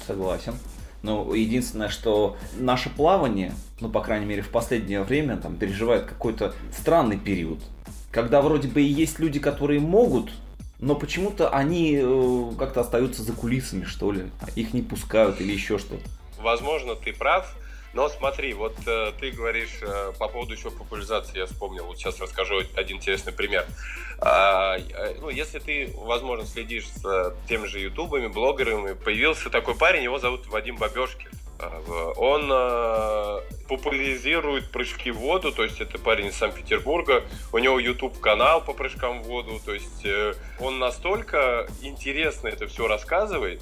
[0.08, 0.58] Согласен.
[1.02, 6.54] Но единственное, что наше плавание, ну, по крайней мере, в последнее время, там, переживает какой-то
[6.72, 7.60] странный период.
[8.12, 10.32] Когда вроде бы и есть люди, которые могут
[10.82, 14.32] но почему-то они э, как-то остаются за кулисами, что ли.
[14.56, 16.04] Их не пускают или еще что-то.
[16.42, 17.56] Возможно, ты прав.
[17.94, 22.20] Но смотри, вот э, ты говоришь э, по поводу еще популяризации, я вспомнил, вот сейчас
[22.22, 23.66] расскажу один интересный пример.
[24.20, 30.04] А, э, ну, если ты, возможно, следишь за теми же ютубами, блогерами, появился такой парень,
[30.04, 31.30] его зовут Вадим Бабешкин.
[31.62, 37.80] А, он э, популяризирует прыжки в воду, то есть это парень из Санкт-Петербурга, у него
[37.80, 43.62] YouTube канал по прыжкам в воду, то есть э, он настолько интересно это все рассказывает,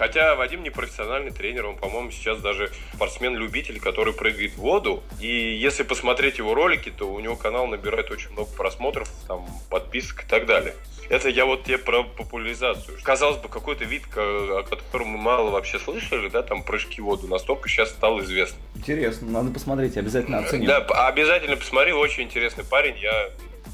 [0.00, 5.02] Хотя Вадим не профессиональный тренер, он, по-моему, сейчас даже спортсмен-любитель, который прыгает в воду.
[5.20, 10.24] И если посмотреть его ролики, то у него канал набирает очень много просмотров, там, подписок
[10.24, 10.74] и так далее.
[11.10, 12.98] Это я вот тебе про популяризацию.
[13.02, 17.26] Казалось бы, какой-то вид, о котором мы мало вообще слышали, да, там прыжки в воду,
[17.26, 18.62] настолько сейчас стал известным.
[18.76, 20.66] Интересно, надо посмотреть, обязательно оценим.
[20.66, 23.28] Да, обязательно посмотри, очень интересный парень, я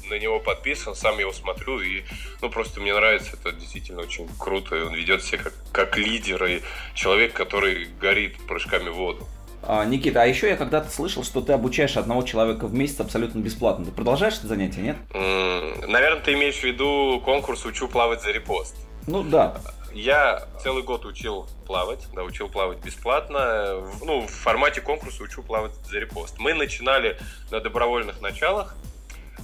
[0.09, 2.03] на него подписан, сам его смотрю, и
[2.41, 6.43] ну просто мне нравится, это действительно очень круто, и он ведет себя как, как лидер
[6.45, 6.61] и
[6.93, 9.27] человек, который горит прыжками в воду.
[9.63, 13.39] А, Никита, а еще я когда-то слышал, что ты обучаешь одного человека в месяц абсолютно
[13.39, 13.85] бесплатно.
[13.85, 14.97] Ты продолжаешь это занятие, нет?
[15.09, 18.75] Mm, наверное, ты имеешь в виду конкурс «Учу плавать за репост».
[19.07, 19.57] Ну да.
[19.93, 23.83] Я целый год учил плавать, да, учил плавать бесплатно.
[24.01, 26.35] Ну, в формате конкурса учу плавать за репост.
[26.37, 27.17] Мы начинали
[27.51, 28.75] на добровольных началах,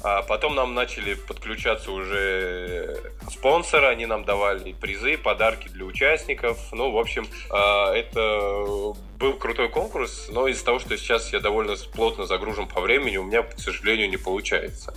[0.04, 6.60] а потом нам начали подключаться уже спонсоры, они нам давали призы, подарки для участников.
[6.74, 11.76] Ну, в общем, а, это был крутой конкурс, но из-за того, что сейчас я довольно
[11.94, 14.94] плотно загружен по времени, у меня, к сожалению, не получается.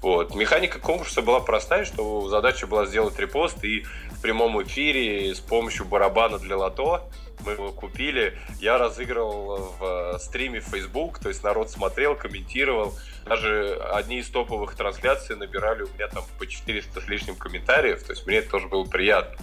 [0.00, 0.34] Вот.
[0.34, 5.84] Механика конкурса была простая, что задача была сделать репост и в прямом эфире с помощью
[5.84, 7.08] барабана для лото
[7.46, 8.36] мы его купили.
[8.60, 12.94] Я разыгрывал в стриме в Facebook, то есть народ смотрел, комментировал.
[13.24, 18.12] Даже одни из топовых трансляций набирали у меня там по 400 с лишним комментариев, то
[18.12, 19.38] есть мне это тоже было приятно.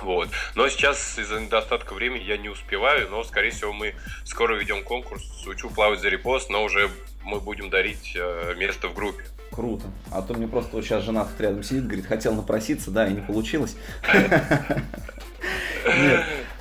[0.00, 0.28] Вот.
[0.56, 5.22] Но сейчас из-за недостатка времени я не успеваю, но, скорее всего, мы скоро ведем конкурс
[5.46, 6.90] «Учу плавать за репост», но уже
[7.24, 9.24] мы будем дарить э, место в группе.
[9.50, 9.84] Круто.
[10.10, 13.20] А то мне просто вот сейчас жена рядом сидит, говорит, хотел напроситься, да, и не
[13.20, 13.76] получилось.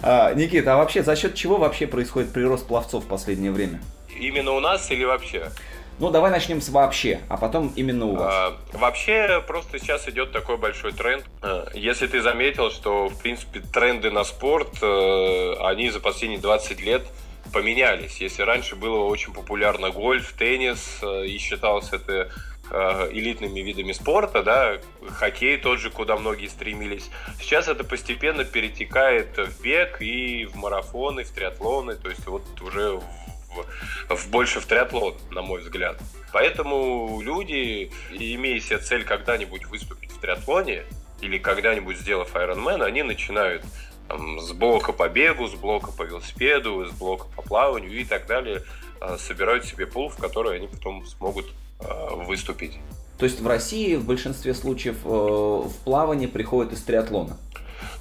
[0.03, 3.79] А, Никита, а вообще за счет чего вообще происходит прирост пловцов в последнее время?
[4.19, 5.51] Именно у нас или вообще?
[5.99, 8.33] Ну, давай начнем с вообще, а потом именно у вас.
[8.33, 11.23] А, вообще, просто сейчас идет такой большой тренд.
[11.43, 16.81] А, если ты заметил, что, в принципе, тренды на спорт, э, они за последние 20
[16.81, 17.03] лет
[17.51, 18.17] поменялись.
[18.17, 22.31] Если раньше было очень популярно гольф, теннис, э, и считалось это
[22.73, 27.09] Э, элитными видами спорта, да, хоккей тот же, куда многие стремились.
[27.41, 32.91] Сейчас это постепенно перетекает в бег и в марафоны, в триатлоны, то есть вот уже
[32.91, 35.99] в, в больше в триатлон, на мой взгляд.
[36.31, 40.83] Поэтому люди, имея себе цель когда-нибудь выступить в триатлоне
[41.19, 43.65] или когда-нибудь сделав Ironman, они начинают
[44.07, 48.27] там, с блока по бегу, с блока по велосипеду, с блока по плаванию и так
[48.27, 48.63] далее,
[49.01, 51.47] э, собирают себе пул, в который они потом смогут
[51.83, 52.77] Э, выступить.
[53.17, 57.37] То есть в России в большинстве случаев э, в плавание приходят из триатлона?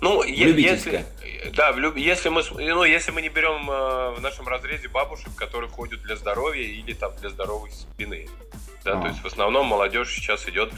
[0.03, 1.05] Ну, если,
[1.55, 6.17] да, если мы, ну, если мы не берем в нашем разрезе бабушек, которые ходят для
[6.17, 8.29] здоровья или там для здоровой спины.
[8.85, 9.03] Да, а.
[9.03, 10.73] то есть в основном молодежь сейчас идет,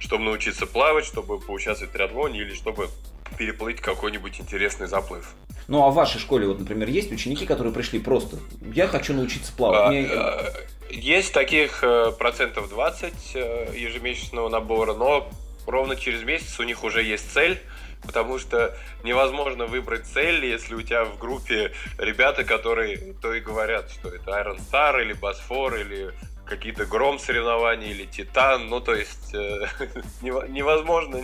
[0.00, 2.88] чтобы научиться плавать, чтобы поучаствовать в триатлоне или чтобы
[3.36, 5.34] переплыть какой-нибудь интересный заплыв.
[5.66, 8.38] Ну а в вашей школе, вот, например, есть ученики, которые пришли просто,
[8.74, 9.86] я хочу научиться плавать.
[9.86, 10.08] А, Мне...
[10.10, 10.52] а,
[10.90, 15.28] есть таких э, процентов 20 э, ежемесячного набора, но
[15.66, 17.60] ровно через месяц у них уже есть цель,
[18.02, 23.90] потому что невозможно выбрать цель, если у тебя в группе ребята, которые то и говорят,
[23.90, 26.12] что это Iron Star или Босфор или
[26.48, 28.68] какие-то гром соревнования или титан.
[28.68, 29.66] Ну, то есть э,
[30.22, 31.20] невозможно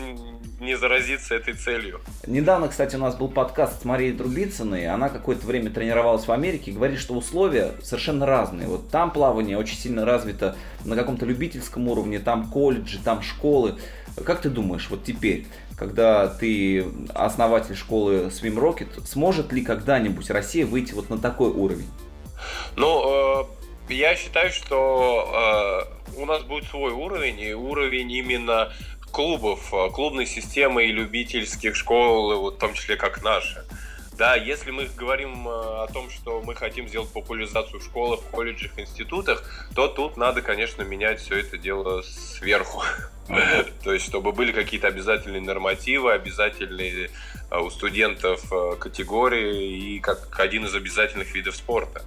[0.60, 2.00] не заразиться этой целью.
[2.26, 4.86] Недавно, кстати, у нас был подкаст с Марией Трубицыной.
[4.86, 8.68] Она какое-то время тренировалась в Америке и говорит, что условия совершенно разные.
[8.68, 13.76] Вот там плавание очень сильно развито на каком-то любительском уровне, там колледжи, там школы.
[14.24, 20.66] Как ты думаешь, вот теперь, когда ты основатель школы Swim Rocket, сможет ли когда-нибудь Россия
[20.66, 21.88] выйти вот на такой уровень?
[22.76, 23.44] Ну, э,
[23.88, 28.72] я считаю, что э, у нас будет свой уровень, и уровень именно
[29.10, 33.64] клубов, э, клубной системы и любительских школ, вот в том числе как наши.
[34.16, 38.78] Да, если мы говорим э, о том, что мы хотим сделать популяризацию в школах, колледжах,
[38.78, 39.44] институтах,
[39.74, 42.82] то тут надо, конечно, менять все это дело сверху.
[43.84, 47.10] То есть, чтобы были какие-то обязательные нормативы, обязательные
[47.50, 52.02] у студентов категории и как один из обязательных видов спорта.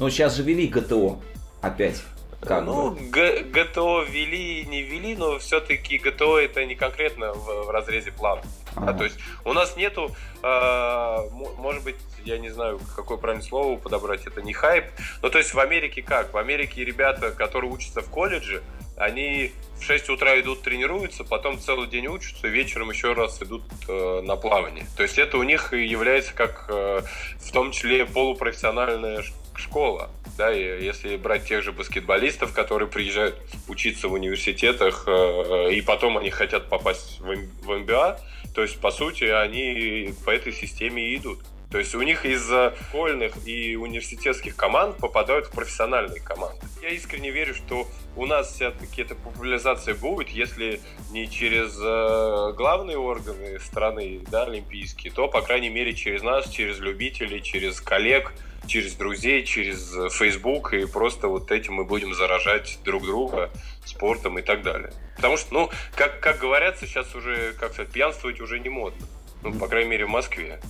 [0.00, 1.20] Но сейчас же вели ГТО
[1.60, 2.02] опять.
[2.40, 7.70] Как ну, Г- ГТО ввели, не ввели, но все-таки ГТО это не конкретно в, в
[7.70, 8.40] разрезе плана.
[8.76, 8.92] Ага.
[8.92, 11.16] Да, то есть у нас нету, э,
[11.58, 14.86] может быть, я не знаю, какое правильное слово подобрать, это не хайп.
[15.20, 16.32] Но то есть в Америке как?
[16.32, 18.62] В Америке ребята, которые учатся в колледже,
[18.96, 24.22] они в 6 утра идут тренируются, потом целый день учатся, вечером еще раз идут э,
[24.22, 24.86] на плавание.
[24.96, 27.02] То есть это у них является как э,
[27.38, 30.10] в том числе полупрофессиональная школа.
[30.36, 33.36] Да, и если брать тех же баскетболистов, которые приезжают
[33.68, 38.20] учиться в университетах, э, и потом они хотят попасть в МБА,
[38.54, 41.40] то есть, по сути, они по этой системе и идут.
[41.70, 42.50] То есть у них из
[42.88, 46.66] школьных и университетских команд попадают в профессиональные команды.
[46.82, 47.86] Я искренне верю, что
[48.16, 50.80] у нас все-таки эта популяризация будет, если
[51.12, 56.80] не через э, главные органы страны, да, олимпийские, то, по крайней мере, через нас, через
[56.80, 58.32] любителей, через коллег,
[58.66, 63.50] через друзей, через Facebook, и просто вот этим мы будем заражать друг друга
[63.84, 64.92] спортом и так далее.
[65.16, 69.06] Потому что, ну, как, как говорят, сейчас уже, как сказать, пьянствовать уже не модно.
[69.42, 70.60] Ну, по крайней мере, в Москве.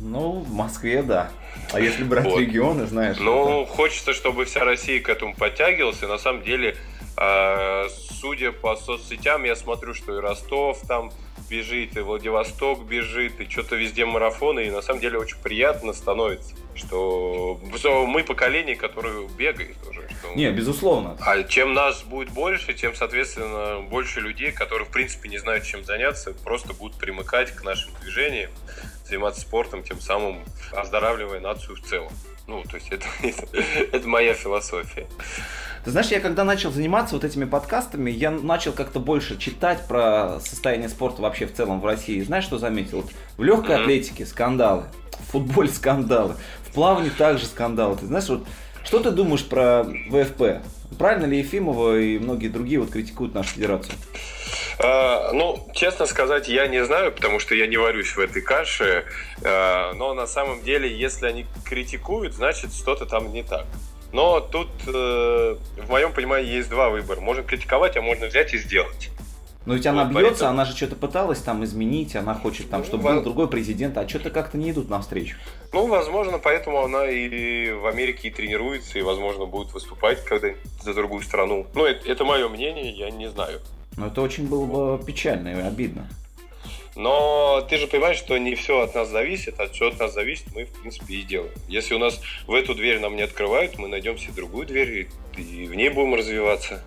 [0.00, 1.30] Ну, в Москве, да.
[1.72, 2.40] А если брать вот.
[2.40, 3.18] регионы, знаешь...
[3.18, 3.70] Ну, это...
[3.70, 6.02] хочется, чтобы вся Россия к этому подтягивалась.
[6.02, 6.76] И на самом деле,
[7.16, 11.12] э, судя по соцсетям, я смотрю, что и Ростов там
[11.48, 16.54] бежит, и Владивосток бежит, и что-то везде марафоны, и на самом деле очень приятно становится,
[16.74, 20.08] что, что мы поколение, которое бегает уже.
[20.08, 20.34] Что...
[20.34, 21.16] Не, безусловно.
[21.20, 25.84] А чем нас будет больше, тем, соответственно, больше людей, которые, в принципе, не знают, чем
[25.84, 28.50] заняться, просто будут примыкать к нашим движениям,
[29.06, 32.12] заниматься спортом, тем самым оздоравливая нацию в целом.
[32.46, 33.46] Ну, то есть это, это,
[33.92, 35.06] это моя философия.
[35.84, 40.40] Ты знаешь, я когда начал заниматься вот этими подкастами, я начал как-то больше читать про
[40.40, 42.22] состояние спорта вообще в целом в России.
[42.22, 43.04] Знаешь, что заметил?
[43.36, 43.82] В легкой mm-hmm.
[43.82, 44.84] атлетике скандалы,
[45.20, 47.96] в футболе скандалы, в плавании также скандалы.
[47.96, 48.46] Ты знаешь, вот
[48.82, 50.66] что ты думаешь про ВФП?
[50.98, 53.94] Правильно ли Ефимова и многие другие вот критикуют нашу федерацию?
[54.78, 59.04] А, ну, честно сказать, я не знаю, потому что я не варюсь в этой каше.
[59.44, 63.66] А, но на самом деле, если они критикуют, значит что-то там не так.
[64.14, 67.20] Но тут, э, в моем понимании, есть два выбора.
[67.20, 69.10] Можно критиковать, а можно взять и сделать.
[69.66, 70.50] Но ведь она вот бьется, поэтому...
[70.50, 74.08] она же что-то пыталась там изменить, она хочет там, чтобы ну, был другой президент, а
[74.08, 75.36] что-то как-то не идут навстречу.
[75.72, 80.50] Ну, возможно, поэтому она и в Америке и тренируется, и, возможно, будет выступать когда
[80.80, 81.66] за другую страну.
[81.74, 83.62] Ну, это, это мое мнение, я не знаю.
[83.96, 86.08] Но это очень было бы печально и обидно.
[86.96, 90.46] Но ты же понимаешь, что не все от нас зависит, а все от нас зависит,
[90.54, 91.52] мы, в принципе, и делаем.
[91.68, 95.40] Если у нас в эту дверь нам не открывают, мы найдем себе другую дверь и,
[95.40, 96.82] и в ней будем развиваться.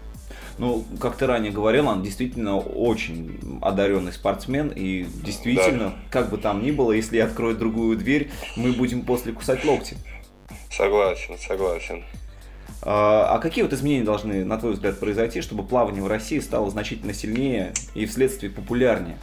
[0.57, 4.69] Ну, как ты ранее говорил, он действительно очень одаренный спортсмен.
[4.69, 5.95] И действительно, да.
[6.09, 9.97] как бы там ни было, если откроет другую дверь, мы будем после кусать локти.
[10.71, 12.03] Согласен, согласен.
[12.81, 16.69] А, а какие вот изменения должны, на твой взгляд, произойти, чтобы плавание в России стало
[16.69, 19.17] значительно сильнее и вследствие популярнее?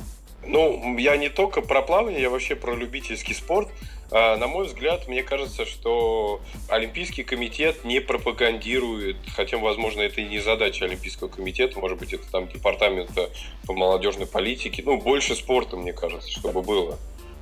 [0.46, 3.68] Ну, я не только про плавание, я вообще про любительский спорт.
[4.10, 10.24] А, на мой взгляд, мне кажется, что Олимпийский комитет не пропагандирует, хотя, возможно, это и
[10.24, 13.30] не задача Олимпийского комитета, может быть, это там департамента
[13.66, 16.98] по молодежной политике, ну, больше спорта, мне кажется, чтобы было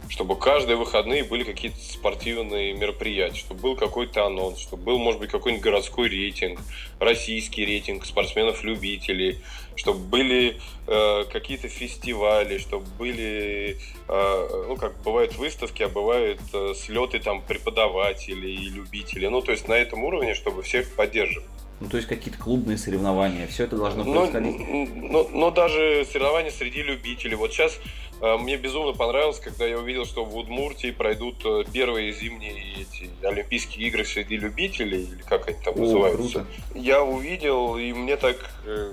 [0.09, 5.31] чтобы каждые выходные были какие-то спортивные мероприятия, чтобы был какой-то анонс, чтобы был, может быть,
[5.31, 6.61] какой-нибудь городской рейтинг,
[6.99, 9.41] российский рейтинг спортсменов-любителей,
[9.77, 13.79] чтобы были э, какие-то фестивали, чтобы были,
[14.09, 19.29] э, ну, как бывают выставки, а бывают э, слеты там преподавателей и любителей.
[19.29, 21.49] Ну, то есть на этом уровне, чтобы всех поддерживать.
[21.83, 24.57] Ну, то есть какие-то клубные соревнования, все это должно ну, происходить?
[24.57, 27.35] Ну, ну, ну, даже соревнования среди любителей.
[27.35, 27.77] Вот сейчас
[28.21, 33.11] э, мне безумно понравилось, когда я увидел, что в Удмуртии пройдут э, первые зимние эти
[33.27, 36.47] Олимпийские игры среди любителей, или как они там О, называются.
[36.71, 36.79] Круто.
[36.79, 38.93] Я увидел, и мне так э,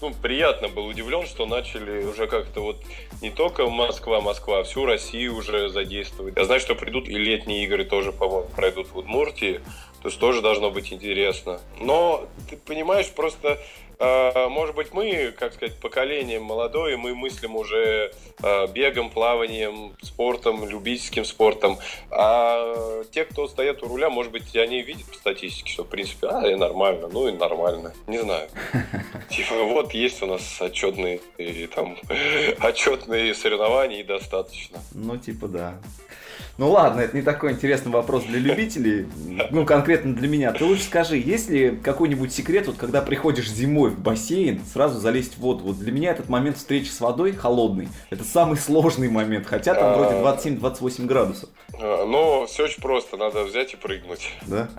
[0.00, 2.82] ну, приятно был удивлен, что начали уже как-то вот
[3.22, 6.36] не только Москва, Москва, а всю Россию уже задействовать.
[6.36, 9.60] Я знаю, что придут и летние игры тоже, по-моему, пройдут в Удмуртии.
[10.06, 11.58] То есть тоже должно быть интересно.
[11.80, 13.58] Но ты понимаешь, просто
[13.98, 20.64] а, может быть, мы, как сказать, поколение молодое, мы мыслим уже а, бегом, плаванием, спортом,
[20.64, 21.78] любительским спортом.
[22.12, 26.28] А те, кто стоят у руля, может быть, они видят по статистике, что, в принципе,
[26.28, 27.92] а, и нормально, ну и нормально.
[28.06, 28.48] Не знаю.
[29.28, 31.98] Типа, вот есть у нас отчетные, и, там,
[32.60, 34.78] отчетные соревнования и достаточно.
[34.92, 35.80] Ну, типа, да.
[36.58, 39.06] Ну ладно, это не такой интересный вопрос для любителей,
[39.50, 40.52] ну конкретно для меня.
[40.52, 45.34] Ты лучше скажи, есть ли какой-нибудь секрет, вот когда приходишь зимой в бассейн, сразу залезть
[45.34, 45.64] в воду?
[45.64, 49.98] Вот для меня этот момент встречи с водой холодный, это самый сложный момент, хотя там
[49.98, 51.06] вроде 27-28 а.
[51.06, 51.50] градусов.
[51.78, 54.32] А, ну, все очень просто, надо взять и прыгнуть.
[54.46, 54.70] Да?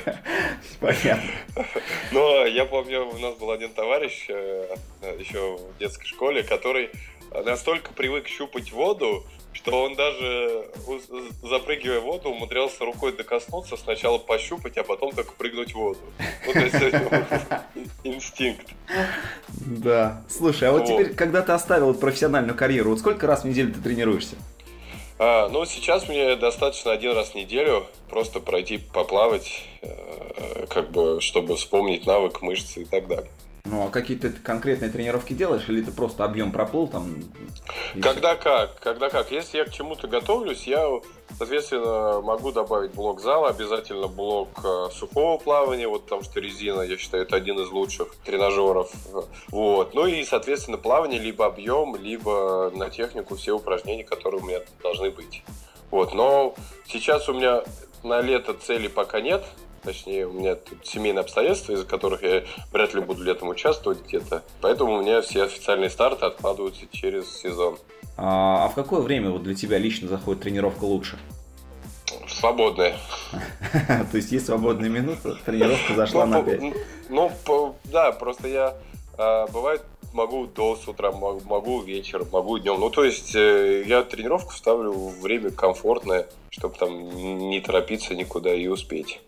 [0.80, 1.30] Понятно.
[2.10, 4.76] Но я помню, у нас был один товарищ э,
[5.20, 6.90] еще в детской школе, который
[7.44, 10.66] настолько привык щупать воду, что он даже,
[11.42, 16.00] запрыгивая в воду, умудрялся рукой докоснуться, сначала пощупать, а потом только прыгнуть в воду.
[16.46, 16.76] Ну, то есть
[18.04, 18.66] инстинкт.
[19.60, 20.22] Да.
[20.28, 23.74] Слушай, а вот, вот теперь, когда ты оставил профессиональную карьеру, вот сколько раз в неделю
[23.74, 24.36] ты тренируешься?
[25.18, 31.20] А, ну, сейчас мне достаточно один раз в неделю просто пройти, поплавать, э, как бы,
[31.20, 33.30] чтобы вспомнить навык, мышцы и так далее.
[33.64, 37.14] Ну, а какие-то конкретные тренировки делаешь, или ты просто объем проплыл там?
[38.00, 38.42] Когда все?
[38.42, 39.30] как, когда как.
[39.30, 40.84] Если я к чему-то готовлюсь, я,
[41.36, 46.96] соответственно, могу добавить блок зала, обязательно блок э, сухого плавания, вот потому что резина, я
[46.96, 48.92] считаю, это один из лучших тренажеров.
[49.48, 49.94] Вот.
[49.94, 55.10] Ну и, соответственно, плавание либо объем, либо на технику все упражнения, которые у меня должны
[55.10, 55.42] быть.
[55.90, 56.14] Вот.
[56.14, 56.54] Но
[56.86, 57.62] сейчас у меня
[58.02, 59.44] на лето цели пока нет,
[59.82, 64.42] Точнее, у меня тут семейные обстоятельства, из-за которых я вряд ли буду летом участвовать где-то.
[64.60, 67.78] Поэтому у меня все официальные старты откладываются через сезон.
[68.16, 71.18] А, а в какое время вот для тебя лично заходит тренировка лучше?
[72.28, 72.96] Свободная.
[74.10, 76.60] То есть есть свободные минуты, тренировка зашла ну, на 5.
[77.08, 78.76] Ну, да, просто я
[79.16, 82.80] а, бывает могу до с утра, могу вечером, могу днем.
[82.80, 88.52] Ну, то есть э, я тренировку ставлю в время комфортное, чтобы там не торопиться никуда
[88.52, 89.20] и успеть.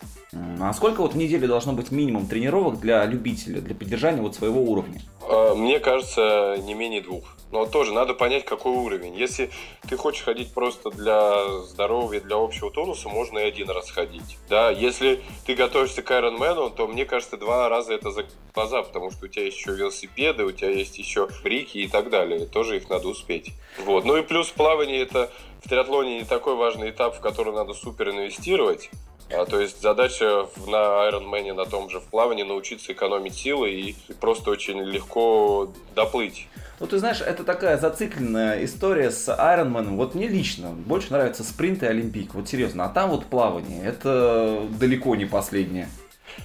[0.61, 4.63] А сколько вот в неделю должно быть минимум тренировок для любителя, для поддержания вот своего
[4.63, 5.01] уровня?
[5.29, 7.37] А, мне кажется, не менее двух.
[7.51, 9.15] Но тоже надо понять, какой уровень.
[9.15, 9.51] Если
[9.87, 14.39] ты хочешь ходить просто для здоровья, для общего тонуса, можно и один раз ходить.
[14.49, 18.25] Да, если ты готовишься к Ironman, то мне кажется, два раза это за
[18.55, 22.09] глаза, потому что у тебя есть еще велосипеды, у тебя есть еще брики и так
[22.09, 22.47] далее.
[22.47, 23.53] Тоже их надо успеть.
[23.85, 24.07] Вот.
[24.07, 25.31] Ну и плюс плавание это
[25.63, 28.91] в триатлоне не такой важный этап, в который надо супер инвестировать.
[29.31, 33.97] А, то есть задача на Ironman на том же в плавании научиться экономить силы и
[34.21, 36.49] просто очень легко доплыть.
[36.81, 39.97] Ну, ты знаешь, это такая зацикленная история с Ironman.
[39.97, 42.37] Вот мне лично больше нравятся спринты и Олимпийка.
[42.37, 42.85] Вот серьезно.
[42.85, 43.85] А там вот плавание.
[43.85, 45.89] Это далеко не последнее.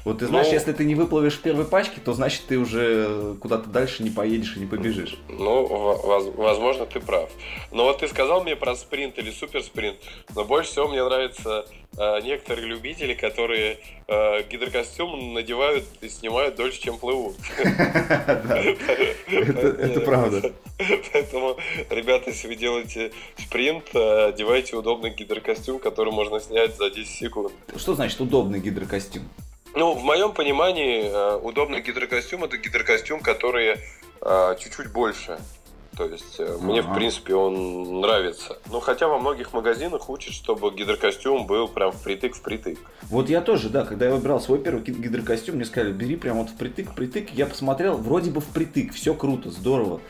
[0.06, 3.36] Вот ты знаешь, ну, если ты не выплывешь в первой пачке, то значит ты уже
[3.42, 5.18] куда-то дальше не поедешь и не побежишь.
[5.30, 5.66] Ну,
[6.36, 7.30] возможно, ты прав.
[7.72, 9.98] Но вот ты сказал мне про спринт или суперспринт,
[10.34, 11.66] но больше всего мне нравятся
[11.98, 17.36] э, некоторые любители, которые э, гидрокостюм надевают и снимают дольше, чем плывут.
[19.28, 20.54] Это правда.
[21.12, 21.58] Поэтому,
[21.90, 27.52] ребята, если вы делаете спринт, э, одевайте удобный гидрокостюм, который можно снять за 10 секунд.
[27.76, 29.28] Что значит удобный гидрокостюм?
[29.78, 33.76] Ну, в моем понимании, э, удобный гидрокостюм это гидрокостюм, который
[34.22, 35.38] э, чуть-чуть больше.
[35.96, 36.60] То есть uh-huh.
[36.64, 38.58] мне, в принципе, он нравится.
[38.72, 42.80] Но хотя во многих магазинах учат, чтобы гидрокостюм был прям впритык впритык.
[43.04, 46.50] Вот я тоже, да, когда я выбирал свой первый гидрокостюм, мне сказали, бери прям вот
[46.50, 47.30] впритык впритык.
[47.34, 50.02] Я посмотрел, вроде бы впритык, все круто, здорово.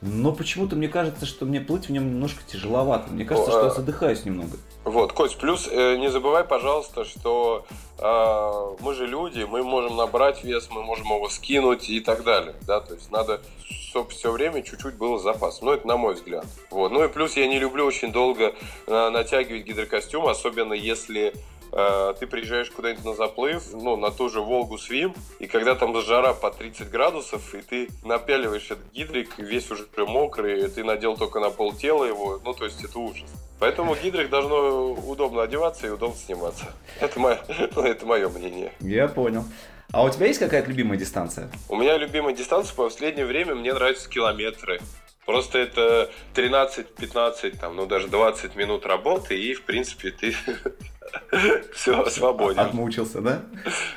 [0.00, 3.10] Но почему-то мне кажется, что мне плыть в нем немножко тяжеловато.
[3.10, 4.56] Мне кажется, что я задыхаюсь немного.
[4.84, 7.66] Вот, Кость, плюс э, не забывай, пожалуйста, что
[7.98, 12.54] э, мы же люди, мы можем набрать вес, мы можем его скинуть и так далее,
[12.62, 15.60] да, то есть надо, чтобы все время чуть-чуть было запас.
[15.62, 16.46] Ну, это на мой взгляд.
[16.70, 16.92] Вот.
[16.92, 18.54] Ну и плюс я не люблю очень долго
[18.86, 21.34] э, натягивать гидрокостюм, особенно если
[21.72, 25.98] Э, ты приезжаешь куда-нибудь на заплыв, ну, на ту же Волгу Свим, и когда там
[26.00, 31.40] жара по 30 градусов, и ты напяливаешь этот гидрик, весь уже мокрый, ты надел только
[31.40, 33.28] на пол тела его, ну, то есть это ужас.
[33.58, 36.66] Поэтому гидрик должно удобно одеваться и удобно сниматься.
[37.00, 37.38] Это мое,
[37.74, 38.72] ну, это мое мнение.
[38.80, 39.44] Я понял.
[39.92, 41.50] А у тебя есть какая-то любимая дистанция?
[41.68, 44.80] У меня любимая дистанция по последнее время мне нравятся километры.
[45.24, 50.34] Просто это 13-15, там, ну даже 20 минут работы, и в принципе ты
[51.74, 52.60] все, свободен.
[52.60, 53.42] Отмучился, да?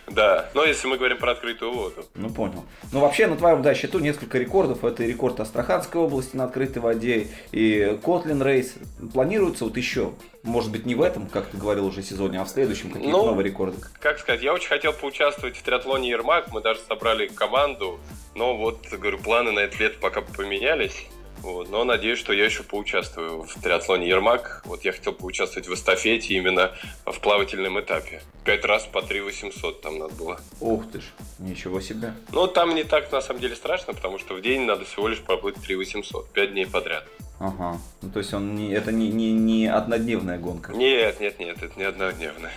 [0.08, 2.06] Да, но если мы говорим про открытую воду.
[2.16, 2.66] Ну, понял.
[2.92, 4.84] Ну, вообще, на твоем да, счету несколько рекордов.
[4.84, 8.76] Это рекорд Астраханской области на открытой воде и Котлин Рейс.
[9.14, 12.50] Планируется вот еще, может быть, не в этом, как ты говорил уже сезоне, а в
[12.50, 13.78] следующем какие-то ну, новые рекорды?
[14.00, 18.00] Как сказать, я очень хотел поучаствовать в триатлоне Ермак, мы даже собрали команду,
[18.36, 21.08] но вот, говорю, планы на это лето пока поменялись.
[21.42, 24.62] Вот, но надеюсь, что я еще поучаствую в триатлоне Ермак.
[24.66, 26.72] Вот я хотел поучаствовать в эстафете именно
[27.06, 28.22] в плавательном этапе.
[28.46, 30.40] Пять раз по 3 800 там надо было.
[30.60, 31.04] Ух ты ж,
[31.40, 32.14] ничего себе.
[32.32, 35.20] Ну, там не так на самом деле страшно, потому что в день надо всего лишь
[35.20, 37.06] проплыть 3 800, 5 дней подряд.
[37.42, 37.80] Ага.
[38.04, 40.74] Ну, то есть он не, это не, не, не однодневная гонка?
[40.74, 42.54] Нет, нет, нет, это не однодневная.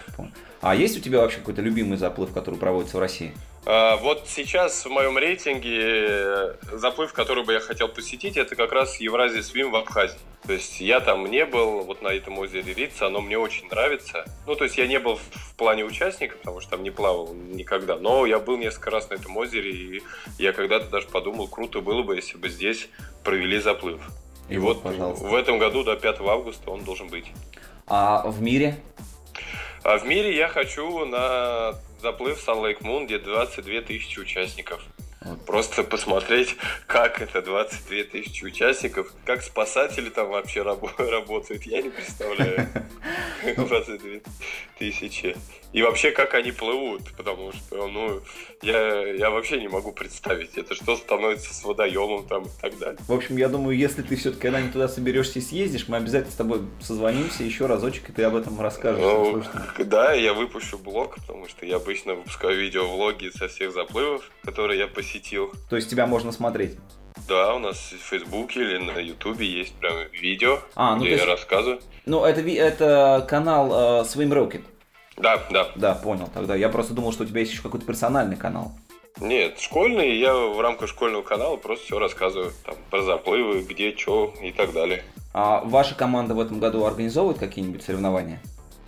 [0.60, 3.32] А есть у тебя вообще какой-то любимый заплыв, который проводится в России?
[3.64, 8.72] А, вот сейчас в моем рейтинге э, заплыв, который бы я хотел посетить, это как
[8.72, 10.18] раз Евразия Свим в Абхазии.
[10.46, 14.26] То есть я там не был, вот на этом озере Рица, оно мне очень нравится.
[14.46, 17.96] Ну, то есть я не был в плане участника, потому что там не плавал никогда,
[17.96, 20.02] но я был несколько раз на этом озере, и
[20.38, 22.90] я когда-то даже подумал, круто было бы, если бы здесь
[23.22, 24.02] провели заплыв.
[24.48, 25.26] И, вот, пожалуйста.
[25.26, 27.26] в этом году до 5 августа он должен быть.
[27.86, 28.76] А в мире?
[29.82, 34.82] А в мире я хочу на заплыв Сан Лейк Мун, где 22 тысячи участников.
[35.46, 36.56] Просто посмотреть,
[36.86, 40.62] как это 22 тысячи участников, как спасатели там вообще
[40.98, 42.68] работают, я не представляю.
[43.56, 44.20] 22
[44.78, 45.36] тысячи.
[45.72, 48.20] И вообще, как они плывут, потому что, ну,
[48.62, 52.98] я, я вообще не могу представить, это что становится с водоемом там и так далее.
[53.08, 56.36] В общем, я думаю, если ты все-таки когда-нибудь туда соберешься и съездишь, мы обязательно с
[56.36, 59.02] тобой созвонимся еще разочек, и ты об этом расскажешь.
[59.02, 59.42] Ну,
[59.78, 64.86] да, я выпущу блог, потому что я обычно выпускаю видеовлоги со всех заплывов, которые я
[64.86, 65.13] посетил.
[65.68, 66.76] То есть тебя можно смотреть?
[67.28, 71.24] Да, у нас в Фейсбуке или на Ютубе есть прям видео, а, ну, где есть...
[71.24, 71.80] я рассказываю.
[72.06, 74.62] Ну, это, это канал э, Swim Rocket.
[75.16, 75.68] Да, да.
[75.76, 76.56] Да, понял тогда.
[76.56, 78.72] Я просто думал, что у тебя есть еще какой-то персональный канал.
[79.20, 84.34] Нет, школьный, я в рамках школьного канала просто все рассказываю там, про заплывы, где, что
[84.42, 85.04] и так далее.
[85.32, 88.40] А ваша команда в этом году организовывает какие-нибудь соревнования?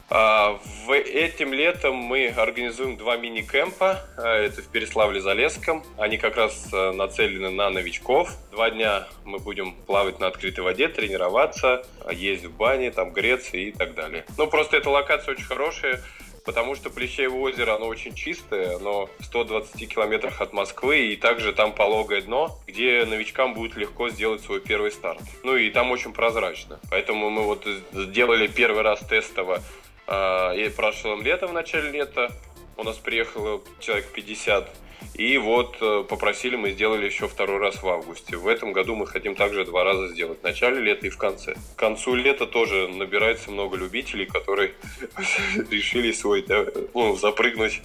[0.08, 4.02] А, в этим летом мы организуем два мини-кемпа.
[4.16, 5.82] А, это в Переславле-Залесском.
[5.98, 8.30] Они как раз а, нацелены на новичков.
[8.52, 13.72] Два дня мы будем плавать на открытой воде, тренироваться, ездить в бане, там греться и
[13.72, 14.24] так далее.
[14.38, 16.00] Ну, просто эта локация очень хорошая
[16.44, 21.52] потому что Плещеево озеро, оно очень чистое, оно в 120 километрах от Москвы, и также
[21.52, 25.20] там пологое дно, где новичкам будет легко сделать свой первый старт.
[25.42, 26.78] Ну и там очень прозрачно.
[26.88, 29.60] Поэтому мы вот сделали первый раз тестово
[30.08, 32.30] и прошлым летом, в начале лета,
[32.76, 34.68] у нас приехало человек 50.
[35.14, 38.36] И вот э, попросили, мы сделали еще второй раз в августе.
[38.36, 40.40] В этом году мы хотим также два раза сделать.
[40.40, 41.54] В начале лета и в конце.
[41.74, 44.72] К концу лета тоже набирается много любителей, которые
[45.70, 46.44] решили свой,
[46.92, 47.82] ну, запрыгнуть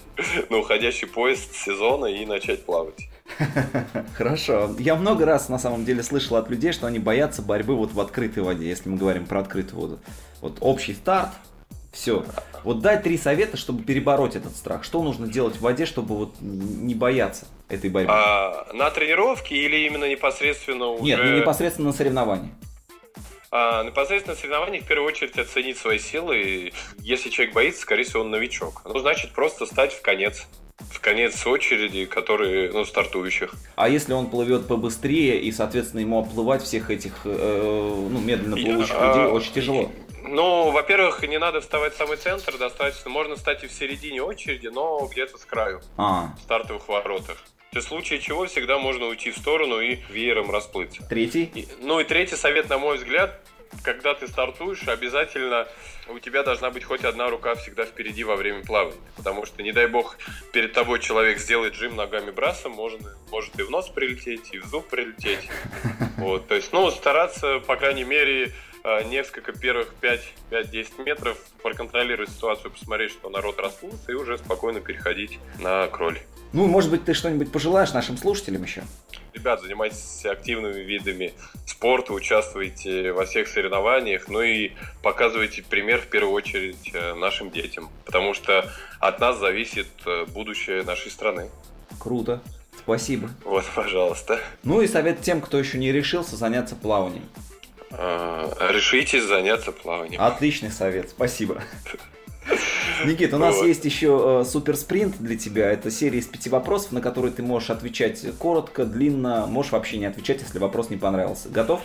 [0.49, 3.07] на уходящий поезд сезона и начать плавать.
[4.17, 4.75] Хорошо.
[4.77, 7.99] Я много раз на самом деле слышал от людей, что они боятся борьбы вот в
[7.99, 9.99] открытой воде, если мы говорим про открытую воду.
[10.41, 11.29] Вот общий старт,
[11.91, 12.25] все.
[12.63, 14.83] Вот дай три совета, чтобы перебороть этот страх.
[14.83, 18.13] Что нужно делать в воде, чтобы вот не бояться этой борьбы?
[18.13, 21.03] А, на тренировке или именно непосредственно уже...
[21.03, 22.51] Нет, не непосредственно на соревновании.
[23.51, 26.41] А, непосредственно на соревнованиях в первую очередь оценить свои силы.
[26.41, 28.83] И если человек боится, скорее всего, он новичок.
[28.85, 30.47] Ну, значит, просто стать в конец
[30.89, 33.53] в конец очереди, которые, ну, стартующих.
[33.75, 38.95] А если он плывет побыстрее, и, соответственно, ему оплывать всех этих, э, ну, медленно плывущих
[38.95, 39.91] Я, людей а, очень тяжело?
[40.23, 43.09] Ну, во-первых, не надо вставать в самый центр, достаточно.
[43.09, 45.81] Можно стать и в середине очереди, но где-то с краю.
[45.97, 46.33] А.
[46.37, 47.37] В стартовых воротах.
[47.71, 51.03] То есть в случае чего всегда можно уйти в сторону и веером расплыться.
[51.07, 51.43] Третий?
[51.55, 53.41] И, ну и третий совет, на мой взгляд,
[53.83, 55.67] когда ты стартуешь, обязательно
[56.09, 58.99] у тебя должна быть хоть одна рука всегда впереди во время плавания.
[59.15, 60.17] Потому что, не дай бог,
[60.51, 64.65] перед тобой человек сделает жим ногами брасом, можно, может и в нос прилететь, и в
[64.65, 65.47] зуб прилететь.
[66.17, 68.53] Вот, то есть, ну, стараться, по крайней мере,
[69.05, 75.87] несколько первых 5-10 метров проконтролировать ситуацию, посмотреть, что народ расплылся, и уже спокойно переходить на
[75.87, 76.19] кроль.
[76.53, 78.83] Ну, может быть, ты что-нибудь пожелаешь нашим слушателям еще?
[79.33, 81.33] Ребят, занимайтесь активными видами
[81.65, 84.71] спорта, участвуйте во всех соревнованиях, ну и
[85.01, 88.69] показывайте пример в первую очередь э, нашим детям, потому что
[88.99, 91.49] от нас зависит э, будущее нашей страны.
[91.97, 92.41] Круто.
[92.77, 93.29] Спасибо.
[93.45, 94.39] Вот, пожалуйста.
[94.63, 97.23] Ну и совет тем, кто еще не решился заняться плаванием.
[97.91, 100.21] А, решитесь заняться плаванием.
[100.21, 101.61] Отличный совет, спасибо.
[103.05, 103.65] Никит, у нас вот.
[103.65, 105.71] есть еще э, супер спринт для тебя.
[105.71, 110.05] Это серия из пяти вопросов, на которые ты можешь отвечать коротко, длинно, можешь вообще не
[110.05, 111.49] отвечать, если вопрос не понравился.
[111.49, 111.81] Готов?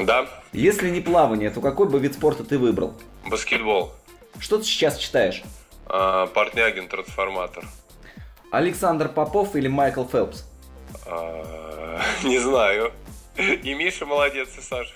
[0.00, 0.26] Да.
[0.52, 2.94] Если не плавание, то какой бы вид спорта ты выбрал?
[3.26, 3.92] Баскетбол.
[4.38, 5.42] Что ты сейчас читаешь?
[5.86, 7.64] А, Портнягин трансформатор.
[8.50, 10.44] Александр Попов или Майкл Фелпс?
[11.06, 12.92] А, не знаю.
[13.36, 14.92] И Миша молодец, и Саша.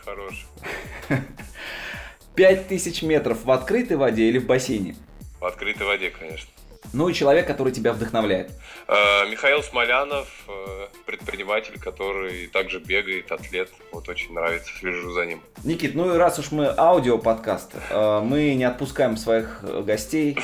[2.34, 4.96] Пять тысяч метров в открытой воде или в бассейне?
[5.40, 6.50] В открытой воде, конечно.
[6.92, 8.50] Ну и человек, который тебя вдохновляет.
[8.88, 13.70] Э, Михаил Смолянов, э, предприниматель, который также бегает, атлет.
[13.92, 15.42] Вот очень нравится, слежу за ним.
[15.62, 20.38] Никит, ну и раз уж мы аудиоподкаст, э, мы не отпускаем своих гостей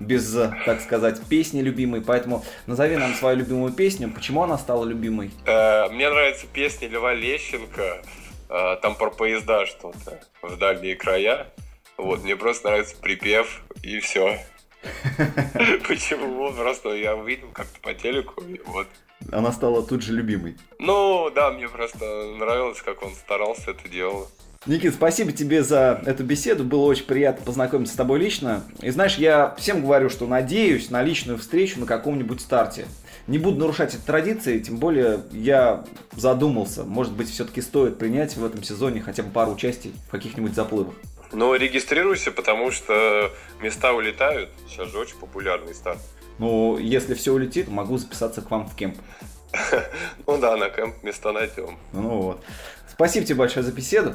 [0.00, 0.32] без,
[0.64, 4.10] так сказать, песни любимой, поэтому назови нам свою любимую песню.
[4.10, 5.30] Почему она стала любимой?
[5.46, 8.02] Мне нравится песня Льва Лещенко,
[8.82, 11.46] там про поезда что-то в дальние края.
[11.96, 14.38] Вот, мне просто нравится припев, и все.
[15.86, 16.50] Почему?
[16.52, 18.86] Просто я увидел как-то по телеку, и вот.
[19.30, 20.56] Она стала тут же любимой.
[20.78, 21.98] Ну, да, мне просто
[22.38, 24.30] нравилось, как он старался это делать.
[24.66, 26.64] Никит, спасибо тебе за эту беседу.
[26.64, 28.62] Было очень приятно познакомиться с тобой лично.
[28.82, 32.84] И знаешь, я всем говорю, что надеюсь на личную встречу на каком-нибудь старте.
[33.26, 36.84] Не буду нарушать эти традиции, тем более я задумался.
[36.84, 40.92] Может быть, все-таки стоит принять в этом сезоне хотя бы пару участий в каких-нибудь заплывах.
[41.32, 43.32] Но регистрируйся, потому что
[43.62, 44.50] места улетают.
[44.68, 46.00] Сейчас же очень популярный старт.
[46.38, 48.98] Ну, если все улетит, могу записаться к вам в кемп.
[50.26, 51.78] Ну да, на кемп места найдем.
[51.94, 52.44] Ну вот.
[52.90, 54.12] Спасибо тебе большое за беседу.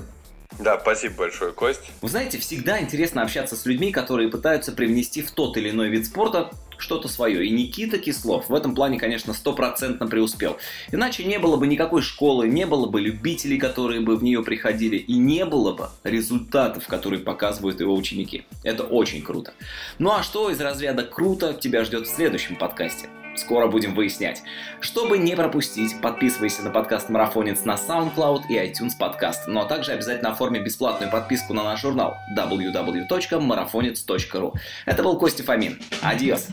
[0.59, 1.81] Да, спасибо большое, Кость.
[2.01, 6.05] Вы знаете, всегда интересно общаться с людьми, которые пытаются привнести в тот или иной вид
[6.05, 7.45] спорта что-то свое.
[7.45, 10.57] И Никита Кислов в этом плане, конечно, стопроцентно преуспел.
[10.91, 14.97] Иначе не было бы никакой школы, не было бы любителей, которые бы в нее приходили,
[14.97, 18.45] и не было бы результатов, которые показывают его ученики.
[18.63, 19.53] Это очень круто.
[19.99, 23.07] Ну а что из разряда «круто» тебя ждет в следующем подкасте?
[23.35, 24.43] Скоро будем выяснять.
[24.79, 29.91] Чтобы не пропустить, подписывайся на подкаст «Марафонец» на SoundCloud и iTunes подкаст, ну а также
[29.91, 34.53] обязательно оформи бесплатную подписку на наш журнал www.marafonец.ru.
[34.85, 35.81] Это был Костя Фомин.
[36.01, 36.47] Адьос!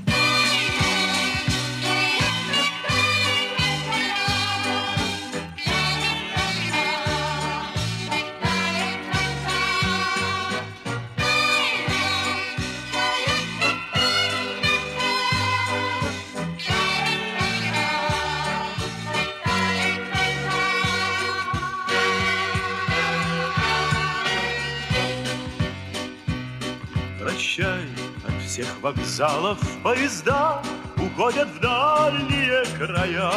[28.52, 30.62] Всех вокзалов поезда
[30.98, 33.32] уходят в дальние края.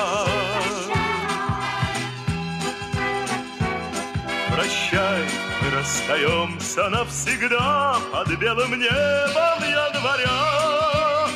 [4.53, 5.23] Прощай,
[5.61, 11.29] мы расстаемся навсегда под белым небом января.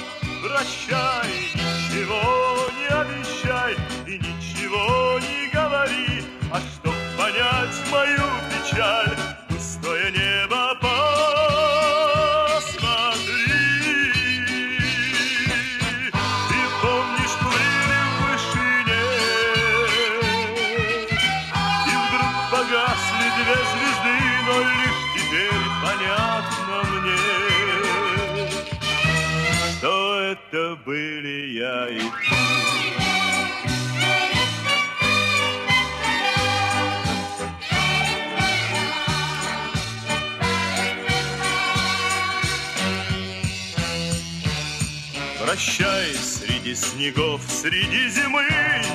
[0.44, 3.76] Прощай, ничего не обещай
[4.06, 5.09] и ничего
[30.86, 32.06] были я и ты.
[45.44, 48.44] Прощай, среди снегов, среди зимы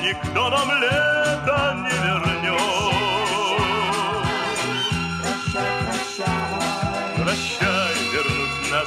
[0.03, 2.34] Никто нам лето не вернет.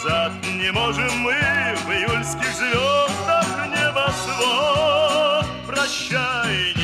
[0.04, 5.46] Назад не можем мы В июльских звездах небосвод.
[5.66, 6.77] Прощай,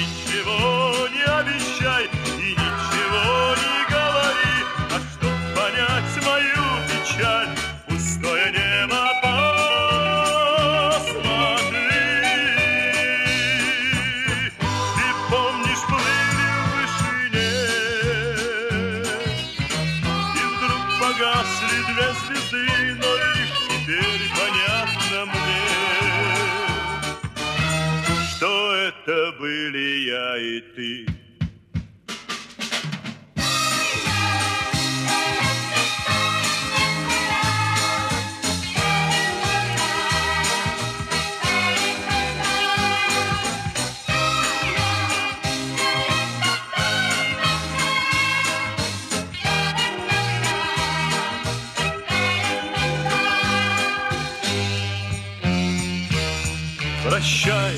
[57.25, 57.75] Прощай,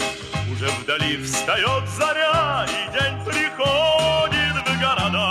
[0.51, 5.31] уже вдали встает заря, и день приходит в города.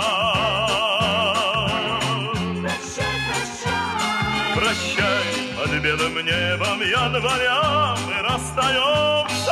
[2.62, 5.26] Прощай, прощай, Прощай,
[5.58, 9.45] под белым небом января мы расстаемся